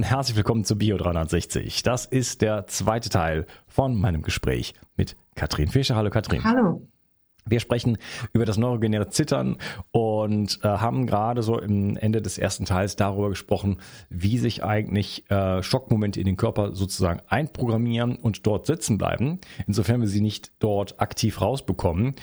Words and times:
Und 0.00 0.04
herzlich 0.04 0.34
willkommen 0.34 0.64
zu 0.64 0.78
Bio 0.78 0.96
360. 0.96 1.82
Das 1.82 2.06
ist 2.06 2.40
der 2.40 2.66
zweite 2.66 3.10
Teil 3.10 3.44
von 3.66 3.94
meinem 3.94 4.22
Gespräch 4.22 4.72
mit 4.96 5.14
Katrin 5.34 5.68
Fischer. 5.68 5.94
Hallo 5.94 6.08
Katrin. 6.08 6.42
Hallo. 6.42 6.88
Wir 7.44 7.60
sprechen 7.60 7.98
über 8.32 8.46
das 8.46 8.56
neurogenäre 8.56 9.10
Zittern 9.10 9.58
und 9.90 10.58
äh, 10.62 10.68
haben 10.68 11.06
gerade 11.06 11.42
so 11.42 11.60
im 11.60 11.98
Ende 11.98 12.22
des 12.22 12.38
ersten 12.38 12.64
Teils 12.64 12.96
darüber 12.96 13.28
gesprochen, 13.28 13.76
wie 14.08 14.38
sich 14.38 14.64
eigentlich 14.64 15.30
äh, 15.30 15.62
Schockmomente 15.62 16.18
in 16.18 16.24
den 16.24 16.38
Körper 16.38 16.74
sozusagen 16.74 17.20
einprogrammieren 17.28 18.16
und 18.16 18.46
dort 18.46 18.64
sitzen 18.64 18.96
bleiben, 18.96 19.38
insofern 19.66 20.00
wir 20.00 20.08
sie 20.08 20.22
nicht 20.22 20.50
dort 20.60 20.98
aktiv 20.98 21.42
rausbekommen. 21.42 22.14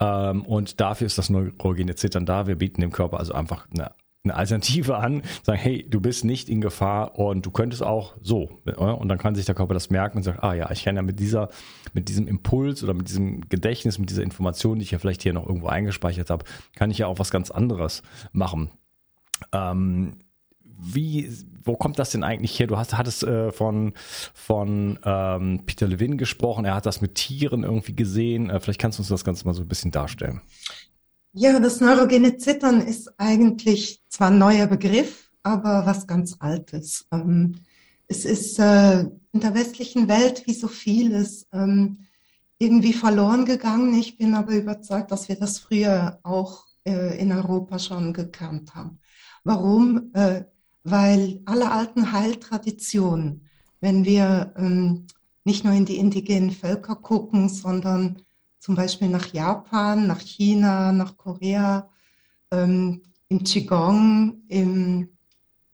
Ähm, 0.00 0.40
und 0.46 0.80
dafür 0.80 1.06
ist 1.06 1.18
das 1.18 1.28
neurogene 1.28 1.96
Zittern 1.96 2.24
da. 2.24 2.46
Wir 2.46 2.56
bieten 2.56 2.80
dem 2.80 2.92
Körper 2.92 3.18
also 3.18 3.34
einfach 3.34 3.66
eine 3.74 3.90
eine 4.26 4.36
Alternative 4.36 4.96
an, 4.96 5.22
sagen, 5.42 5.58
hey, 5.58 5.86
du 5.88 6.00
bist 6.00 6.24
nicht 6.24 6.48
in 6.48 6.60
Gefahr 6.60 7.18
und 7.18 7.46
du 7.46 7.50
könntest 7.50 7.82
auch 7.82 8.14
so. 8.20 8.50
Und 8.76 9.08
dann 9.08 9.18
kann 9.18 9.34
sich 9.34 9.46
der 9.46 9.54
Körper 9.54 9.74
das 9.74 9.90
merken 9.90 10.18
und 10.18 10.22
sagt, 10.24 10.42
ah 10.42 10.54
ja, 10.54 10.70
ich 10.70 10.84
kann 10.84 10.96
ja 10.96 11.02
mit 11.02 11.20
dieser, 11.20 11.48
mit 11.92 12.08
diesem 12.08 12.26
Impuls 12.26 12.82
oder 12.82 12.94
mit 12.94 13.08
diesem 13.08 13.48
Gedächtnis, 13.48 13.98
mit 13.98 14.10
dieser 14.10 14.22
Information, 14.22 14.78
die 14.78 14.84
ich 14.84 14.90
ja 14.90 14.98
vielleicht 14.98 15.22
hier 15.22 15.32
noch 15.32 15.46
irgendwo 15.46 15.68
eingespeichert 15.68 16.30
habe, 16.30 16.44
kann 16.74 16.90
ich 16.90 16.98
ja 16.98 17.06
auch 17.06 17.18
was 17.18 17.30
ganz 17.30 17.50
anderes 17.50 18.02
machen. 18.32 18.70
Ähm, 19.52 20.16
wie, 20.78 21.30
wo 21.64 21.76
kommt 21.76 21.98
das 21.98 22.10
denn 22.10 22.22
eigentlich 22.22 22.58
her? 22.58 22.66
Du 22.66 22.76
hast, 22.76 22.96
hattest 22.96 23.24
äh, 23.24 23.50
von, 23.50 23.94
von 24.34 24.98
ähm, 25.04 25.62
Peter 25.66 25.86
Levin 25.86 26.18
gesprochen, 26.18 26.64
er 26.64 26.74
hat 26.74 26.86
das 26.86 27.00
mit 27.00 27.14
Tieren 27.14 27.62
irgendwie 27.62 27.96
gesehen. 27.96 28.50
Äh, 28.50 28.60
vielleicht 28.60 28.80
kannst 28.80 28.98
du 28.98 29.02
uns 29.02 29.08
das 29.08 29.24
Ganze 29.24 29.46
mal 29.46 29.54
so 29.54 29.62
ein 29.62 29.68
bisschen 29.68 29.90
darstellen. 29.90 30.42
Ja, 31.38 31.60
das 31.60 31.82
neurogene 31.82 32.38
Zittern 32.38 32.80
ist 32.80 33.12
eigentlich 33.20 34.02
zwar 34.08 34.28
ein 34.30 34.38
neuer 34.38 34.66
Begriff, 34.66 35.30
aber 35.42 35.84
was 35.84 36.06
ganz 36.06 36.36
Altes. 36.38 37.06
Ähm, 37.12 37.56
es 38.08 38.24
ist 38.24 38.58
äh, 38.58 39.00
in 39.00 39.40
der 39.40 39.54
westlichen 39.54 40.08
Welt 40.08 40.46
wie 40.46 40.54
so 40.54 40.66
vieles 40.66 41.46
ähm, 41.52 41.98
irgendwie 42.56 42.94
verloren 42.94 43.44
gegangen. 43.44 43.92
Ich 43.98 44.16
bin 44.16 44.34
aber 44.34 44.54
überzeugt, 44.54 45.10
dass 45.10 45.28
wir 45.28 45.36
das 45.36 45.58
früher 45.58 46.20
auch 46.22 46.64
äh, 46.86 47.20
in 47.20 47.30
Europa 47.32 47.80
schon 47.80 48.14
gekannt 48.14 48.74
haben. 48.74 48.98
Warum? 49.44 50.12
Äh, 50.14 50.44
weil 50.84 51.42
alle 51.44 51.70
alten 51.70 52.12
Heiltraditionen, 52.12 53.46
wenn 53.82 54.06
wir 54.06 54.54
ähm, 54.56 55.06
nicht 55.44 55.64
nur 55.64 55.74
in 55.74 55.84
die 55.84 55.98
indigenen 55.98 56.50
Völker 56.50 56.96
gucken, 56.96 57.50
sondern 57.50 58.22
zum 58.66 58.74
Beispiel 58.74 59.08
nach 59.08 59.32
Japan, 59.32 60.08
nach 60.08 60.18
China, 60.18 60.90
nach 60.90 61.16
Korea, 61.16 61.88
ähm, 62.50 63.00
im 63.28 63.44
Qigong, 63.44 64.42
im 64.48 65.08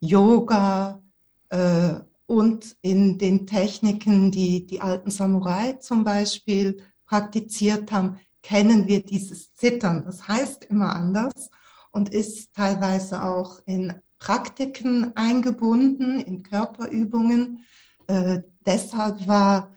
Yoga 0.00 1.00
äh, 1.48 1.94
und 2.26 2.76
in 2.82 3.16
den 3.16 3.46
Techniken, 3.46 4.30
die 4.30 4.66
die 4.66 4.82
alten 4.82 5.10
Samurai 5.10 5.72
zum 5.80 6.04
Beispiel 6.04 6.82
praktiziert 7.06 7.90
haben, 7.90 8.20
kennen 8.42 8.86
wir 8.86 9.02
dieses 9.02 9.54
Zittern. 9.54 10.04
Das 10.04 10.28
heißt 10.28 10.64
immer 10.64 10.94
anders 10.94 11.48
und 11.92 12.10
ist 12.10 12.52
teilweise 12.52 13.22
auch 13.22 13.60
in 13.64 13.94
Praktiken 14.18 15.16
eingebunden, 15.16 16.20
in 16.20 16.42
Körperübungen. 16.42 17.64
Äh, 18.06 18.42
deshalb 18.66 19.26
war 19.26 19.70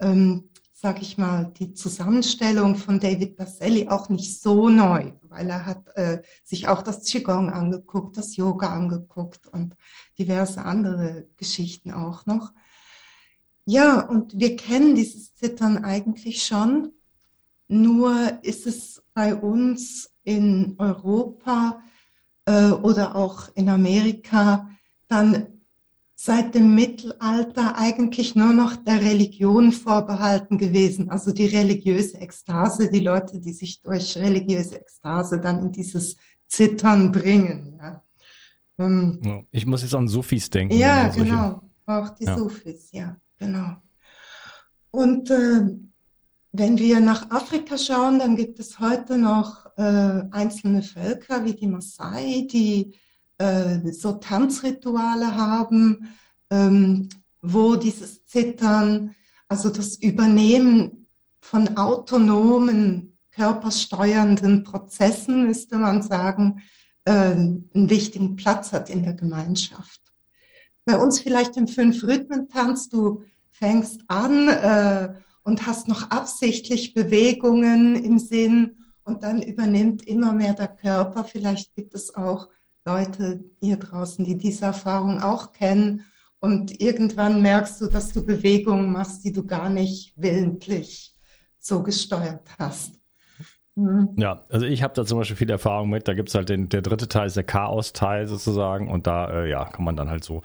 ähm, 0.00 0.50
sag 0.78 1.00
ich 1.00 1.16
mal, 1.16 1.50
die 1.58 1.72
Zusammenstellung 1.72 2.76
von 2.76 3.00
David 3.00 3.36
Baselli 3.36 3.88
auch 3.88 4.10
nicht 4.10 4.42
so 4.42 4.68
neu, 4.68 5.12
weil 5.22 5.48
er 5.48 5.64
hat 5.64 5.96
äh, 5.96 6.20
sich 6.44 6.68
auch 6.68 6.82
das 6.82 7.04
Qigong 7.04 7.48
angeguckt, 7.48 8.18
das 8.18 8.36
Yoga 8.36 8.74
angeguckt 8.74 9.46
und 9.46 9.74
diverse 10.18 10.62
andere 10.62 11.28
Geschichten 11.38 11.92
auch 11.92 12.26
noch. 12.26 12.52
Ja, 13.64 14.00
und 14.00 14.38
wir 14.38 14.54
kennen 14.56 14.94
dieses 14.94 15.34
Zittern 15.34 15.82
eigentlich 15.82 16.44
schon, 16.44 16.92
nur 17.68 18.38
ist 18.42 18.66
es 18.66 19.02
bei 19.14 19.34
uns 19.34 20.10
in 20.24 20.74
Europa 20.76 21.82
äh, 22.44 22.68
oder 22.68 23.16
auch 23.16 23.48
in 23.54 23.70
Amerika 23.70 24.68
dann 25.08 25.55
seit 26.18 26.54
dem 26.54 26.74
Mittelalter 26.74 27.76
eigentlich 27.76 28.34
nur 28.34 28.54
noch 28.54 28.74
der 28.74 29.02
Religion 29.02 29.70
vorbehalten 29.70 30.56
gewesen. 30.56 31.10
Also 31.10 31.30
die 31.30 31.46
religiöse 31.46 32.18
Ekstase, 32.18 32.90
die 32.90 33.00
Leute, 33.00 33.38
die 33.38 33.52
sich 33.52 33.82
durch 33.82 34.16
religiöse 34.16 34.80
Ekstase 34.80 35.38
dann 35.38 35.60
in 35.60 35.72
dieses 35.72 36.16
Zittern 36.48 37.12
bringen. 37.12 37.78
Ja. 37.78 38.02
Ähm, 38.78 39.46
ich 39.50 39.66
muss 39.66 39.82
jetzt 39.82 39.94
an 39.94 40.08
Sufis 40.08 40.48
denken. 40.48 40.74
Ja, 40.74 41.08
genau. 41.08 41.62
Auch 41.84 42.08
die 42.10 42.24
ja. 42.24 42.36
Sufis, 42.36 42.90
ja, 42.92 43.16
genau. 43.38 43.76
Und 44.90 45.30
äh, 45.30 45.66
wenn 46.52 46.78
wir 46.78 47.00
nach 47.00 47.30
Afrika 47.30 47.76
schauen, 47.76 48.18
dann 48.18 48.36
gibt 48.36 48.58
es 48.58 48.80
heute 48.80 49.18
noch 49.18 49.66
äh, 49.76 50.22
einzelne 50.30 50.82
Völker 50.82 51.44
wie 51.44 51.52
die 51.52 51.66
Maasai, 51.66 52.48
die 52.50 52.94
äh, 53.38 53.92
so 53.92 54.12
Tanzrituale 54.12 55.36
haben, 55.36 56.08
ähm, 56.50 57.08
wo 57.42 57.76
dieses 57.76 58.24
Zittern, 58.26 59.14
also 59.48 59.70
das 59.70 59.96
Übernehmen 59.96 61.06
von 61.40 61.76
autonomen, 61.76 63.16
körpersteuernden 63.30 64.64
Prozessen, 64.64 65.46
müsste 65.46 65.76
man 65.76 66.02
sagen, 66.02 66.62
äh, 67.04 67.12
einen 67.12 67.68
wichtigen 67.90 68.36
Platz 68.36 68.72
hat 68.72 68.90
in 68.90 69.02
der 69.02 69.14
Gemeinschaft. 69.14 70.00
Bei 70.84 70.96
uns 70.98 71.20
vielleicht 71.20 71.56
im 71.56 71.68
Fünf-Rhythmen-Tanz, 71.68 72.88
du 72.88 73.24
fängst 73.50 74.02
an 74.08 74.48
äh, 74.48 75.14
und 75.42 75.66
hast 75.66 75.88
noch 75.88 76.10
absichtlich 76.10 76.94
Bewegungen 76.94 77.96
im 77.96 78.18
Sinn 78.18 78.76
und 79.04 79.22
dann 79.22 79.42
übernimmt 79.42 80.06
immer 80.06 80.32
mehr 80.32 80.54
der 80.54 80.68
Körper. 80.68 81.24
Vielleicht 81.24 81.74
gibt 81.74 81.94
es 81.94 82.14
auch 82.14 82.48
Leute 82.86 83.44
hier 83.60 83.76
draußen, 83.76 84.24
die 84.24 84.38
diese 84.38 84.66
Erfahrung 84.66 85.20
auch 85.20 85.52
kennen. 85.52 86.04
Und 86.38 86.80
irgendwann 86.80 87.42
merkst 87.42 87.80
du, 87.80 87.88
dass 87.88 88.12
du 88.12 88.24
Bewegungen 88.24 88.92
machst, 88.92 89.24
die 89.24 89.32
du 89.32 89.44
gar 89.44 89.68
nicht 89.68 90.12
willentlich 90.16 91.14
so 91.58 91.82
gesteuert 91.82 92.48
hast. 92.58 93.00
Mhm. 93.74 94.14
Ja, 94.16 94.44
also 94.48 94.64
ich 94.64 94.82
habe 94.82 94.94
da 94.94 95.04
zum 95.04 95.18
Beispiel 95.18 95.36
viel 95.36 95.50
Erfahrung 95.50 95.90
mit. 95.90 96.08
Da 96.08 96.14
gibt 96.14 96.30
es 96.30 96.34
halt 96.34 96.48
den, 96.48 96.68
der 96.68 96.82
dritte 96.82 97.08
Teil, 97.08 97.26
ist 97.26 97.36
der 97.36 97.44
Chaos-Teil 97.44 98.26
sozusagen. 98.26 98.88
Und 98.88 99.06
da, 99.06 99.42
äh, 99.42 99.50
ja, 99.50 99.64
kann 99.66 99.84
man 99.84 99.96
dann 99.96 100.08
halt 100.08 100.24
so 100.24 100.42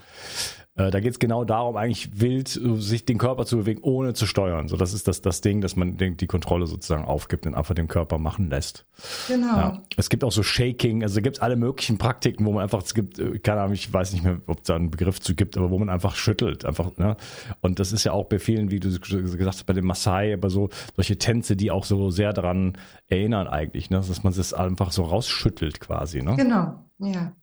da 0.89 0.99
geht 1.01 1.11
es 1.11 1.19
genau 1.19 1.43
darum, 1.43 1.75
eigentlich 1.75 2.21
wild 2.21 2.55
äh, 2.55 2.75
sich 2.77 3.05
den 3.05 3.17
Körper 3.17 3.45
zu 3.45 3.57
bewegen, 3.57 3.81
ohne 3.83 4.13
zu 4.13 4.25
steuern. 4.25 4.67
So, 4.67 4.77
das 4.77 4.93
ist 4.93 5.07
das, 5.07 5.21
das 5.21 5.41
Ding, 5.41 5.61
dass 5.61 5.75
man 5.75 5.97
den, 5.97 6.17
die 6.17 6.27
Kontrolle 6.27 6.65
sozusagen 6.65 7.03
aufgibt 7.03 7.45
und 7.45 7.55
einfach 7.55 7.75
den 7.75 7.87
Körper 7.87 8.17
machen 8.17 8.49
lässt. 8.49 8.85
Genau. 9.27 9.57
Ja. 9.57 9.83
Es 9.97 10.09
gibt 10.09 10.23
auch 10.23 10.31
so 10.31 10.43
Shaking, 10.43 11.03
also 11.03 11.21
gibt 11.21 11.37
es 11.37 11.41
alle 11.41 11.57
möglichen 11.57 11.97
Praktiken, 11.97 12.45
wo 12.45 12.53
man 12.53 12.63
einfach, 12.63 12.81
es 12.81 12.93
gibt, 12.93 13.19
äh, 13.19 13.37
keine 13.39 13.61
Ahnung, 13.61 13.73
ich 13.73 13.91
weiß 13.91 14.13
nicht 14.13 14.23
mehr, 14.23 14.39
ob 14.47 14.59
es 14.59 14.63
da 14.63 14.75
einen 14.75 14.91
Begriff 14.91 15.19
zu 15.19 15.35
gibt, 15.35 15.57
aber 15.57 15.69
wo 15.69 15.77
man 15.77 15.89
einfach 15.89 16.15
schüttelt, 16.15 16.65
einfach, 16.65 16.97
ne? 16.97 17.17
Und 17.59 17.79
das 17.79 17.91
ist 17.91 18.03
ja 18.05 18.13
auch 18.13 18.25
bei 18.25 18.39
vielen, 18.39 18.71
wie 18.71 18.79
du 18.79 18.89
gesagt 18.89 19.45
hast, 19.45 19.65
bei 19.65 19.73
dem 19.73 19.85
Maasai, 19.85 20.33
aber 20.33 20.49
so 20.49 20.69
solche 20.95 21.17
Tänze, 21.17 21.55
die 21.55 21.69
auch 21.69 21.83
so 21.83 22.09
sehr 22.09 22.33
daran 22.33 22.77
erinnern 23.07 23.47
eigentlich, 23.47 23.89
ne? 23.89 23.97
Dass 23.97 24.23
man 24.23 24.33
das 24.33 24.53
einfach 24.53 24.91
so 24.91 25.03
rausschüttelt 25.03 25.79
quasi, 25.79 26.21
ne? 26.21 26.35
Genau, 26.37 26.85
ja. 26.99 27.33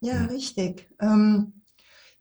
Ja, 0.00 0.20
hm. 0.20 0.26
richtig. 0.26 0.88
Ähm, 1.00 1.52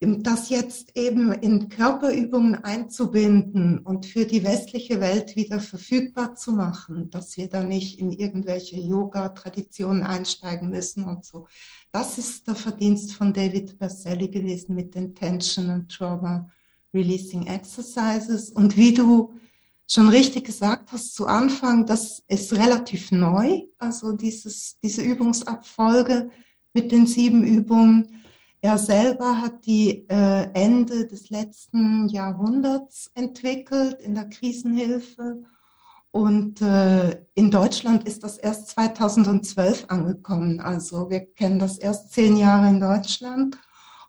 das 0.01 0.49
jetzt 0.49 0.95
eben 0.95 1.31
in 1.31 1.69
Körperübungen 1.69 2.55
einzubinden 2.63 3.79
und 3.79 4.05
für 4.05 4.25
die 4.25 4.43
westliche 4.43 4.99
Welt 4.99 5.35
wieder 5.35 5.59
verfügbar 5.59 6.35
zu 6.35 6.51
machen, 6.51 7.09
dass 7.09 7.37
wir 7.37 7.47
da 7.47 7.63
nicht 7.63 7.99
in 7.99 8.11
irgendwelche 8.11 8.77
Yoga-Traditionen 8.77 10.03
einsteigen 10.03 10.69
müssen 10.69 11.05
und 11.05 11.23
so. 11.23 11.47
Das 11.91 12.17
ist 12.17 12.47
der 12.47 12.55
Verdienst 12.55 13.13
von 13.13 13.33
David 13.33 13.79
Berselli 13.79 14.27
gewesen 14.27 14.75
mit 14.75 14.95
den 14.95 15.15
Tension 15.15 15.69
and 15.69 15.89
Trauma 15.89 16.51
Releasing 16.93 17.47
Exercises. 17.47 18.49
Und 18.49 18.75
wie 18.75 18.93
du 18.93 19.33
schon 19.87 20.09
richtig 20.09 20.45
gesagt 20.45 20.91
hast 20.91 21.15
zu 21.15 21.25
Anfang, 21.27 21.85
das 21.85 22.23
ist 22.27 22.53
relativ 22.53 23.11
neu, 23.11 23.63
also 23.77 24.11
dieses, 24.11 24.77
diese 24.83 25.01
Übungsabfolge 25.03 26.29
mit 26.73 26.91
den 26.91 27.07
sieben 27.07 27.45
Übungen. 27.45 28.24
Er 28.61 28.77
selber 28.77 29.41
hat 29.41 29.65
die 29.65 30.07
äh, 30.09 30.49
Ende 30.53 31.07
des 31.07 31.29
letzten 31.29 32.07
Jahrhunderts 32.07 33.11
entwickelt 33.13 34.01
in 34.01 34.15
der 34.15 34.29
Krisenhilfe. 34.29 35.43
Und 36.11 36.61
äh, 36.61 37.25
in 37.35 37.51
Deutschland 37.51 38.07
ist 38.07 38.23
das 38.23 38.37
erst 38.37 38.69
2012 38.69 39.85
angekommen. 39.89 40.61
Also 40.61 41.09
wir 41.09 41.19
kennen 41.19 41.59
das 41.59 41.77
erst 41.77 42.13
zehn 42.13 42.37
Jahre 42.37 42.69
in 42.69 42.79
Deutschland 42.79 43.57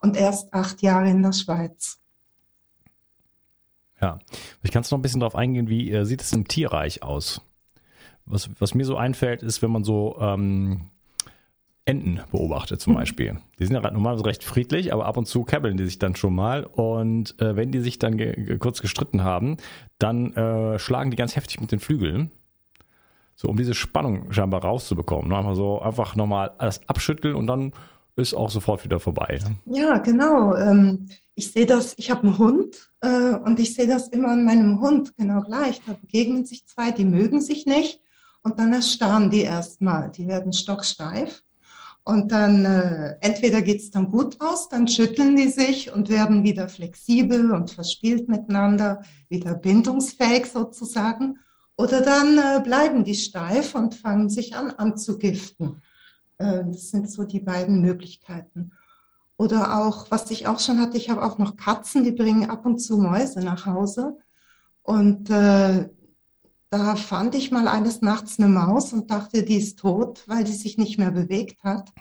und 0.00 0.16
erst 0.16 0.54
acht 0.54 0.82
Jahre 0.82 1.10
in 1.10 1.22
der 1.22 1.32
Schweiz. 1.32 1.99
Ja, 4.00 4.19
ich 4.62 4.70
kann 4.70 4.82
es 4.82 4.90
noch 4.90 4.99
ein 4.99 5.02
bisschen 5.02 5.20
darauf 5.20 5.34
eingehen, 5.34 5.69
wie 5.69 5.90
äh, 5.90 6.04
sieht 6.04 6.22
es 6.22 6.32
im 6.32 6.46
Tierreich 6.46 7.02
aus? 7.02 7.40
Was, 8.25 8.50
was 8.58 8.75
mir 8.75 8.84
so 8.84 8.96
einfällt, 8.96 9.42
ist, 9.42 9.62
wenn 9.62 9.70
man 9.70 9.84
so 9.84 10.16
ähm, 10.20 10.90
Enten 11.87 12.21
beobachtet 12.33 12.81
zum. 12.81 12.94
Beispiel. 12.97 13.38
Die 13.59 13.65
sind 13.65 13.75
ja 13.75 13.91
normalerweise 13.91 14.27
recht 14.27 14.44
friedlich, 14.44 14.93
aber 14.93 15.06
ab 15.06 15.17
und 15.17 15.27
zu 15.27 15.44
käbbeln 15.44 15.77
die 15.77 15.85
sich 15.85 15.99
dann 15.99 16.17
schon 16.17 16.35
mal. 16.35 16.65
Und 16.65 17.41
äh, 17.41 17.56
wenn 17.56 17.71
die 17.71 17.81
sich 17.81 17.99
dann 17.99 18.19
ge 18.19 18.59
kurz 18.59 18.83
gestritten 18.83 19.23
haben, 19.23 19.56
dann 19.99 20.35
äh, 20.35 20.79
schlagen 20.79 21.11
die 21.11 21.17
ganz 21.17 21.37
heftig 21.37 21.61
mit 21.61 21.73
den 21.73 21.79
Flügeln. 21.79 22.31
So, 23.37 23.49
um 23.49 23.56
diese 23.56 23.75
Spannung 23.75 24.33
scheinbar 24.33 24.62
rauszubekommen. 24.62 25.29
Ne? 25.29 25.37
Einfach 25.37 25.55
so, 25.55 25.81
einfach 25.81 26.17
nochmal 26.17 26.53
alles 26.59 26.81
abschütteln 26.88 27.35
und 27.35 27.47
dann 27.47 27.73
ist 28.17 28.35
auch 28.35 28.50
sofort 28.50 28.83
wieder 28.85 28.99
vorbei. 28.99 29.38
Ne? 29.44 29.79
Ja, 29.79 29.99
genau. 29.99 30.55
Ähm, 30.56 31.06
ich 31.35 31.53
sehe 31.53 31.67
das, 31.67 31.94
ich 31.99 32.11
habe 32.11 32.23
einen 32.23 32.38
Hund 32.38 32.91
äh, 33.03 33.35
und 33.35 33.61
ich 33.61 33.75
sehe 33.75 33.87
das 33.87 34.09
immer 34.09 34.31
an 34.31 34.44
meinem 34.44 34.81
Hund 34.81 35.15
genau 35.17 35.43
gleich. 35.43 35.83
Da 35.87 35.93
begegnen 35.93 36.47
sich 36.47 36.67
zwei, 36.67 36.91
die 36.91 37.05
mögen 37.05 37.43
sich 37.43 37.67
nicht 37.67 38.00
und 38.43 38.59
dann 38.59 38.73
erstarren 38.73 39.31
die 39.31 39.43
erstmal. 39.43 40.11
Die 40.11 40.27
werden 40.27 40.55
stocksteif 40.55 41.43
und 42.06 42.31
dann 42.31 42.64
äh, 42.64 43.17
entweder 43.20 43.62
geht's 43.62 43.91
dann 43.91 44.12
gut 44.12 44.41
aus, 44.41 44.69
dann 44.69 44.87
schütteln 44.87 45.35
die 45.35 45.49
sich 45.49 45.93
und 45.93 46.08
werden 46.08 46.44
wieder 46.44 46.69
flexibel 46.69 47.50
und 47.50 47.73
verspielt 47.73 48.29
miteinander, 48.29 49.03
wieder 49.29 49.55
bindungsfähig 49.55 50.47
sozusagen. 50.47 51.41
Oder 51.76 52.03
dann 52.03 52.38
äh, 52.38 52.61
bleiben 52.62 53.03
die 53.03 53.17
steif 53.17 53.75
und 53.75 53.97
fangen 53.97 54.29
sich 54.29 54.55
an 54.55 54.70
anzugiften. 54.70 55.82
Äh, 56.38 56.62
das 56.67 56.91
sind 56.91 57.11
so 57.11 57.25
die 57.25 57.41
beiden 57.41 57.81
Möglichkeiten. 57.81 58.70
Oder 59.37 59.76
auch, 59.85 60.09
was 60.12 60.31
ich 60.31 60.47
auch 60.47 60.61
schon 60.61 60.81
hatte, 60.81 60.99
ich 60.99 61.11
habe 61.11 61.25
auch 61.25 61.38
noch 61.38 61.56
Katzen, 61.56 62.05
die 62.05 62.12
bringen 62.12 62.49
ab 62.49 62.64
und 62.67 62.79
zu 62.79 62.99
Mäuse 62.99 63.41
nach 63.41 63.67
Hause. 63.67 64.17
Und 64.85 65.29
äh, 65.31 65.88
da 66.78 66.96
fand 66.96 67.34
ich 67.34 67.50
mal 67.50 67.69
eines 67.69 68.02
Nachts 68.02 68.38
eine 68.38 68.49
Maus 68.49 68.93
und 68.93 69.11
dachte, 69.11 69.43
die 69.43 69.56
ist 69.56 69.78
tot, 69.78 70.25
weil 70.26 70.44
die 70.44 70.52
sich 70.52 70.78
nicht 70.78 70.99
mehr 70.99 71.11
bewegt 71.11 71.62
hat. 71.64 71.93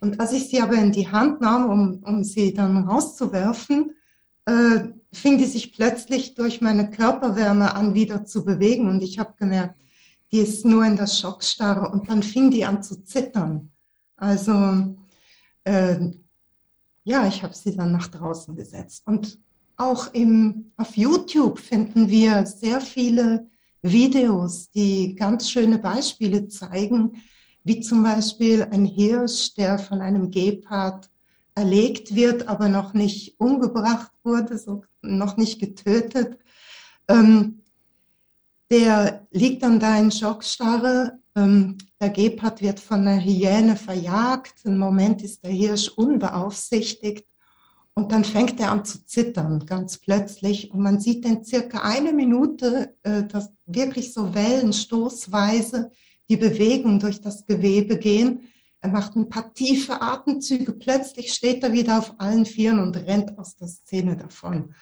Und 0.00 0.20
als 0.20 0.32
ich 0.32 0.48
sie 0.48 0.60
aber 0.60 0.74
in 0.74 0.92
die 0.92 1.08
Hand 1.08 1.40
nahm, 1.40 1.70
um, 1.70 2.02
um 2.04 2.24
sie 2.24 2.52
dann 2.52 2.88
rauszuwerfen, 2.88 3.92
äh, 4.44 4.88
fing 5.12 5.38
die 5.38 5.44
sich 5.44 5.72
plötzlich 5.72 6.34
durch 6.34 6.60
meine 6.60 6.90
Körperwärme 6.90 7.74
an, 7.74 7.94
wieder 7.94 8.24
zu 8.24 8.44
bewegen. 8.44 8.88
Und 8.88 9.02
ich 9.02 9.18
habe 9.18 9.34
gemerkt, 9.38 9.80
die 10.32 10.38
ist 10.38 10.64
nur 10.64 10.84
in 10.84 10.96
der 10.96 11.06
Schockstarre. 11.06 11.90
Und 11.90 12.08
dann 12.08 12.22
fing 12.22 12.50
die 12.50 12.64
an 12.64 12.82
zu 12.82 13.02
zittern. 13.02 13.70
Also, 14.16 14.96
äh, 15.64 16.10
ja, 17.04 17.26
ich 17.26 17.42
habe 17.42 17.54
sie 17.54 17.76
dann 17.76 17.92
nach 17.92 18.08
draußen 18.08 18.54
gesetzt. 18.54 19.06
Und 19.06 19.38
auch 19.76 20.12
im, 20.14 20.72
auf 20.76 20.96
YouTube 20.96 21.58
finden 21.58 22.08
wir 22.08 22.46
sehr 22.46 22.80
viele 22.80 23.46
Videos, 23.90 24.70
die 24.70 25.14
ganz 25.14 25.50
schöne 25.50 25.78
Beispiele 25.78 26.48
zeigen, 26.48 27.22
wie 27.64 27.80
zum 27.80 28.02
Beispiel 28.02 28.66
ein 28.70 28.84
Hirsch, 28.84 29.54
der 29.54 29.78
von 29.78 30.00
einem 30.00 30.30
Gepard 30.30 31.10
erlegt 31.54 32.14
wird, 32.14 32.48
aber 32.48 32.68
noch 32.68 32.94
nicht 32.94 33.40
umgebracht 33.40 34.12
wurde, 34.22 34.58
so 34.58 34.84
noch 35.02 35.36
nicht 35.36 35.58
getötet. 35.58 36.38
Ähm, 37.08 37.62
der 38.70 39.26
liegt 39.30 39.62
dann 39.62 39.80
da 39.80 39.98
in 39.98 40.10
Schockstarre. 40.10 41.18
Ähm, 41.34 41.78
der 42.00 42.10
Gepard 42.10 42.60
wird 42.60 42.78
von 42.80 43.00
einer 43.00 43.20
Hyäne 43.20 43.76
verjagt. 43.76 44.64
Im 44.64 44.78
Moment 44.78 45.22
ist 45.22 45.44
der 45.44 45.52
Hirsch 45.52 45.88
unbeaufsichtigt. 45.88 47.26
Und 47.98 48.12
dann 48.12 48.24
fängt 48.24 48.60
er 48.60 48.72
an 48.72 48.84
zu 48.84 49.06
zittern, 49.06 49.64
ganz 49.64 49.96
plötzlich. 49.96 50.70
Und 50.70 50.80
man 50.80 51.00
sieht 51.00 51.24
in 51.24 51.42
circa 51.42 51.80
eine 51.80 52.12
Minute, 52.12 52.94
äh, 53.02 53.24
dass 53.24 53.50
wirklich 53.64 54.12
so 54.12 54.34
wellenstoßweise 54.34 55.90
die 56.28 56.36
Bewegung 56.36 56.98
durch 56.98 57.22
das 57.22 57.46
Gewebe 57.46 57.96
gehen. 57.96 58.52
Er 58.80 58.90
macht 58.90 59.16
ein 59.16 59.30
paar 59.30 59.54
tiefe 59.54 60.02
Atemzüge. 60.02 60.72
Plötzlich 60.72 61.32
steht 61.32 61.62
er 61.62 61.72
wieder 61.72 61.98
auf 61.98 62.14
allen 62.18 62.44
Vieren 62.44 62.80
und 62.80 62.96
rennt 62.98 63.38
aus 63.38 63.56
der 63.56 63.68
Szene 63.68 64.14
davon. 64.18 64.74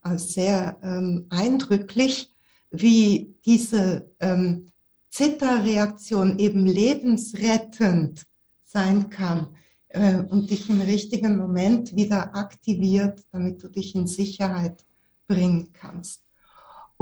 Also 0.00 0.26
sehr 0.28 0.78
ähm, 0.82 1.26
eindrücklich, 1.28 2.30
wie 2.70 3.34
diese 3.44 4.10
ähm, 4.18 4.72
Zitterreaktion 5.10 6.38
eben 6.38 6.64
lebensrettend 6.64 8.24
sein 8.64 9.10
kann 9.10 9.48
äh, 9.92 10.22
und 10.28 10.50
dich 10.50 10.68
im 10.68 10.80
richtigen 10.80 11.36
Moment 11.36 11.94
wieder 11.94 12.34
aktiviert, 12.34 13.24
damit 13.30 13.62
du 13.62 13.68
dich 13.68 13.94
in 13.94 14.06
Sicherheit 14.06 14.84
bringen 15.26 15.72
kannst. 15.72 16.22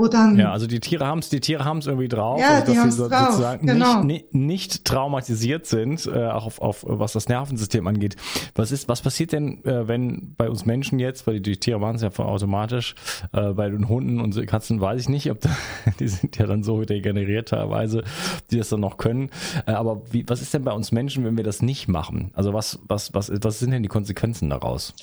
Oder, 0.01 0.31
ja, 0.35 0.51
also 0.51 0.65
die 0.65 0.79
Tiere 0.79 1.05
haben 1.05 1.19
es, 1.19 1.29
die 1.29 1.39
Tiere 1.39 1.63
haben 1.63 1.77
es 1.77 1.85
irgendwie 1.85 2.07
drauf, 2.07 2.39
ja, 2.39 2.55
also, 2.55 2.73
dass 2.73 2.83
sie 2.83 2.91
so, 2.91 3.07
drauf, 3.07 3.27
sozusagen 3.27 3.67
genau. 3.67 4.03
nicht, 4.03 4.33
nicht, 4.33 4.83
traumatisiert 4.85 5.67
sind, 5.67 6.07
äh, 6.07 6.27
auch 6.27 6.45
auf, 6.45 6.59
auf 6.59 6.83
was 6.87 7.13
das 7.13 7.29
Nervensystem 7.29 7.85
angeht. 7.85 8.15
Was 8.55 8.71
ist, 8.71 8.89
was 8.89 9.01
passiert 9.01 9.31
denn, 9.31 9.63
äh, 9.63 9.87
wenn 9.87 10.33
bei 10.35 10.49
uns 10.49 10.65
Menschen 10.65 10.97
jetzt, 10.97 11.27
weil 11.27 11.35
die, 11.35 11.51
die 11.51 11.57
Tiere 11.57 11.79
machen 11.79 11.97
es 11.97 12.01
ja 12.01 12.09
automatisch, 12.09 12.95
äh, 13.31 13.53
bei 13.53 13.69
den 13.69 13.89
Hunden 13.89 14.19
und 14.19 14.47
Katzen 14.47 14.81
weiß 14.81 15.01
ich 15.01 15.09
nicht, 15.09 15.29
ob 15.29 15.39
da, 15.41 15.49
die 15.99 16.07
sind 16.07 16.35
ja 16.37 16.47
dann 16.47 16.63
so 16.63 16.77
regeneriert 16.77 17.49
teilweise, 17.49 18.03
die 18.49 18.57
das 18.57 18.69
dann 18.69 18.79
noch 18.79 18.97
können. 18.97 19.29
Äh, 19.67 19.73
aber 19.73 20.01
wie, 20.11 20.27
was 20.27 20.41
ist 20.41 20.51
denn 20.53 20.63
bei 20.63 20.71
uns 20.73 20.91
Menschen, 20.91 21.23
wenn 21.25 21.37
wir 21.37 21.43
das 21.43 21.61
nicht 21.61 21.87
machen? 21.87 22.31
Also 22.33 22.53
was, 22.53 22.79
was, 22.87 23.13
was, 23.13 23.31
was 23.41 23.59
sind 23.59 23.69
denn 23.69 23.83
die 23.83 23.89
Konsequenzen 23.89 24.49
daraus? 24.49 24.95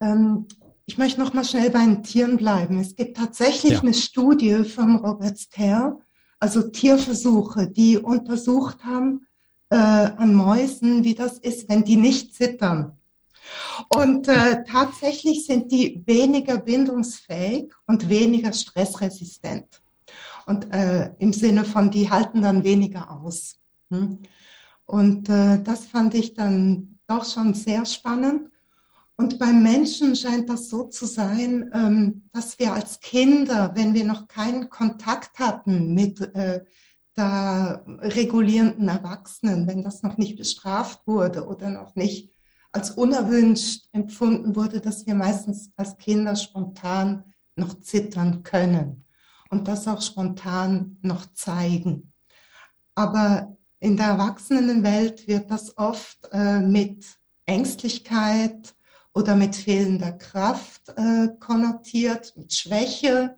Ähm, 0.00 0.46
ich 0.92 0.98
möchte 0.98 1.20
noch 1.20 1.32
mal 1.32 1.42
schnell 1.42 1.70
bei 1.70 1.86
den 1.86 2.02
Tieren 2.02 2.36
bleiben. 2.36 2.78
Es 2.78 2.94
gibt 2.94 3.16
tatsächlich 3.16 3.72
ja. 3.72 3.80
eine 3.80 3.94
Studie 3.94 4.62
von 4.62 4.96
Robert 4.96 5.38
Ster, 5.38 5.98
also 6.38 6.68
Tierversuche, 6.68 7.66
die 7.66 7.96
untersucht 7.96 8.84
haben 8.84 9.26
äh, 9.70 9.76
an 9.76 10.34
Mäusen, 10.34 11.02
wie 11.02 11.14
das 11.14 11.38
ist, 11.38 11.70
wenn 11.70 11.82
die 11.82 11.96
nicht 11.96 12.34
zittern. 12.34 12.98
Und 13.88 14.28
äh, 14.28 14.64
tatsächlich 14.64 15.46
sind 15.46 15.72
die 15.72 16.02
weniger 16.04 16.58
bindungsfähig 16.58 17.72
und 17.86 18.10
weniger 18.10 18.52
stressresistent. 18.52 19.80
Und 20.44 20.74
äh, 20.74 21.14
im 21.20 21.32
Sinne 21.32 21.64
von, 21.64 21.90
die 21.90 22.10
halten 22.10 22.42
dann 22.42 22.64
weniger 22.64 23.10
aus. 23.10 23.56
Hm? 23.90 24.18
Und 24.84 25.30
äh, 25.30 25.62
das 25.62 25.86
fand 25.86 26.12
ich 26.12 26.34
dann 26.34 26.98
doch 27.06 27.24
schon 27.24 27.54
sehr 27.54 27.86
spannend. 27.86 28.50
Und 29.16 29.38
beim 29.38 29.62
Menschen 29.62 30.16
scheint 30.16 30.48
das 30.48 30.68
so 30.68 30.84
zu 30.84 31.06
sein, 31.06 31.70
ähm, 31.74 32.28
dass 32.32 32.58
wir 32.58 32.72
als 32.72 33.00
Kinder, 33.00 33.72
wenn 33.74 33.94
wir 33.94 34.04
noch 34.04 34.26
keinen 34.26 34.68
Kontakt 34.70 35.38
hatten 35.38 35.94
mit 35.94 36.20
äh, 36.34 36.64
der 37.16 37.84
regulierenden 37.86 38.88
Erwachsenen, 38.88 39.66
wenn 39.66 39.82
das 39.82 40.02
noch 40.02 40.16
nicht 40.16 40.36
bestraft 40.36 41.06
wurde 41.06 41.46
oder 41.46 41.70
noch 41.70 41.94
nicht 41.94 42.32
als 42.72 42.92
unerwünscht 42.92 43.86
empfunden 43.92 44.56
wurde, 44.56 44.80
dass 44.80 45.06
wir 45.06 45.14
meistens 45.14 45.70
als 45.76 45.98
Kinder 45.98 46.34
spontan 46.36 47.24
noch 47.54 47.80
zittern 47.80 48.42
können 48.42 49.04
und 49.50 49.68
das 49.68 49.86
auch 49.86 50.00
spontan 50.00 50.96
noch 51.02 51.26
zeigen. 51.34 52.12
Aber 52.94 53.56
in 53.78 53.96
der 53.96 54.06
Erwachsenenwelt 54.06 55.28
wird 55.28 55.50
das 55.50 55.76
oft 55.76 56.28
äh, 56.32 56.60
mit 56.60 57.04
Ängstlichkeit 57.44 58.74
oder 59.14 59.36
mit 59.36 59.56
fehlender 59.56 60.12
Kraft 60.12 60.88
äh, 60.96 61.28
konnotiert, 61.38 62.32
mit 62.36 62.54
Schwäche. 62.54 63.36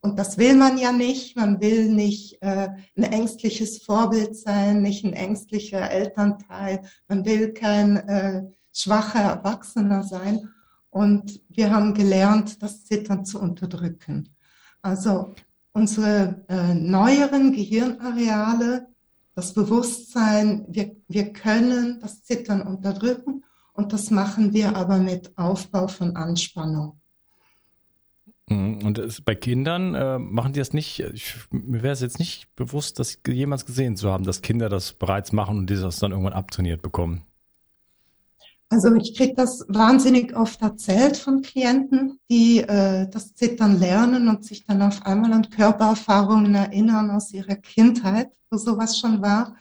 Und 0.00 0.18
das 0.18 0.36
will 0.36 0.56
man 0.56 0.78
ja 0.78 0.90
nicht. 0.90 1.36
Man 1.36 1.60
will 1.60 1.88
nicht 1.88 2.42
äh, 2.42 2.70
ein 2.96 3.04
ängstliches 3.04 3.82
Vorbild 3.82 4.36
sein, 4.36 4.82
nicht 4.82 5.04
ein 5.04 5.12
ängstlicher 5.12 5.90
Elternteil. 5.90 6.82
Man 7.06 7.24
will 7.24 7.52
kein 7.52 7.96
äh, 8.08 8.42
schwacher 8.72 9.20
Erwachsener 9.20 10.02
sein. 10.02 10.48
Und 10.90 11.40
wir 11.48 11.70
haben 11.70 11.94
gelernt, 11.94 12.62
das 12.62 12.84
Zittern 12.84 13.24
zu 13.24 13.40
unterdrücken. 13.40 14.34
Also 14.82 15.34
unsere 15.72 16.44
äh, 16.48 16.74
neueren 16.74 17.52
Gehirnareale, 17.52 18.88
das 19.34 19.54
Bewusstsein, 19.54 20.66
wir, 20.68 20.96
wir 21.08 21.32
können 21.32 22.00
das 22.00 22.24
Zittern 22.24 22.60
unterdrücken 22.62 23.44
und 23.72 23.92
das 23.92 24.10
machen 24.10 24.52
wir 24.52 24.76
aber 24.76 24.98
mit 24.98 25.36
Aufbau 25.36 25.88
von 25.88 26.16
Anspannung. 26.16 27.00
Mhm. 28.48 28.84
Und 28.84 29.24
bei 29.24 29.34
Kindern 29.34 29.94
äh, 29.94 30.18
machen 30.18 30.52
die 30.52 30.58
das 30.58 30.72
nicht, 30.72 31.00
ich, 31.00 31.36
mir 31.50 31.82
wäre 31.82 31.92
es 31.92 32.00
jetzt 32.00 32.18
nicht 32.18 32.54
bewusst, 32.56 32.98
das 32.98 33.18
jemals 33.26 33.66
gesehen 33.66 33.96
zu 33.96 34.10
haben, 34.10 34.24
dass 34.24 34.42
Kinder 34.42 34.68
das 34.68 34.92
bereits 34.92 35.32
machen 35.32 35.58
und 35.58 35.70
die 35.70 35.76
das 35.76 35.98
dann 35.98 36.12
irgendwann 36.12 36.32
abtrainiert 36.32 36.82
bekommen. 36.82 37.22
Also 38.68 38.94
ich 38.94 39.14
kriege 39.14 39.34
das 39.34 39.66
wahnsinnig 39.68 40.34
oft 40.34 40.62
erzählt 40.62 41.18
von 41.18 41.42
Klienten, 41.42 42.18
die 42.30 42.60
äh, 42.60 43.06
das 43.10 43.34
Zittern 43.34 43.78
lernen 43.78 44.28
und 44.28 44.46
sich 44.46 44.64
dann 44.64 44.80
auf 44.80 45.04
einmal 45.04 45.32
an 45.34 45.50
Körpererfahrungen 45.50 46.54
erinnern 46.54 47.10
aus 47.10 47.34
ihrer 47.34 47.56
Kindheit, 47.56 48.30
wo 48.50 48.56
sowas 48.56 48.98
schon 48.98 49.20
war. 49.20 49.56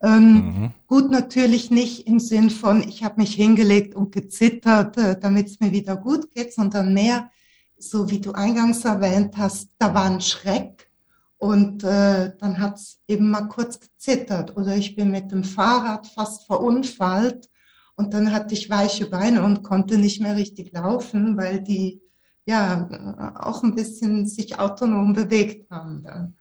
Ähm, 0.00 0.32
mhm. 0.32 0.70
Gut, 0.86 1.10
natürlich 1.10 1.70
nicht 1.70 2.06
im 2.06 2.20
Sinn 2.20 2.50
von, 2.50 2.82
ich 2.82 3.02
habe 3.02 3.20
mich 3.20 3.34
hingelegt 3.34 3.94
und 3.94 4.12
gezittert, 4.12 4.96
äh, 4.96 5.18
damit 5.18 5.48
es 5.48 5.60
mir 5.60 5.72
wieder 5.72 5.96
gut 5.96 6.32
geht, 6.34 6.54
sondern 6.54 6.94
mehr, 6.94 7.30
so 7.78 8.10
wie 8.10 8.20
du 8.20 8.32
eingangs 8.32 8.84
erwähnt 8.84 9.36
hast, 9.36 9.70
da 9.78 9.94
war 9.94 10.04
ein 10.04 10.20
Schreck 10.20 10.90
und 11.38 11.84
äh, 11.84 12.32
dann 12.38 12.58
hat 12.58 12.76
es 12.76 13.00
eben 13.06 13.30
mal 13.30 13.48
kurz 13.48 13.78
gezittert 13.80 14.56
oder 14.56 14.76
ich 14.76 14.96
bin 14.96 15.10
mit 15.10 15.30
dem 15.30 15.44
Fahrrad 15.44 16.06
fast 16.06 16.46
verunfallt 16.46 17.48
und 17.96 18.14
dann 18.14 18.32
hatte 18.32 18.54
ich 18.54 18.70
weiche 18.70 19.06
Beine 19.06 19.44
und 19.44 19.62
konnte 19.62 19.98
nicht 19.98 20.20
mehr 20.20 20.36
richtig 20.36 20.72
laufen, 20.72 21.36
weil 21.36 21.60
die 21.60 22.00
ja 22.46 23.34
auch 23.36 23.62
ein 23.62 23.74
bisschen 23.74 24.26
sich 24.26 24.58
autonom 24.58 25.12
bewegt 25.12 25.70
haben 25.70 26.02
dann 26.02 26.37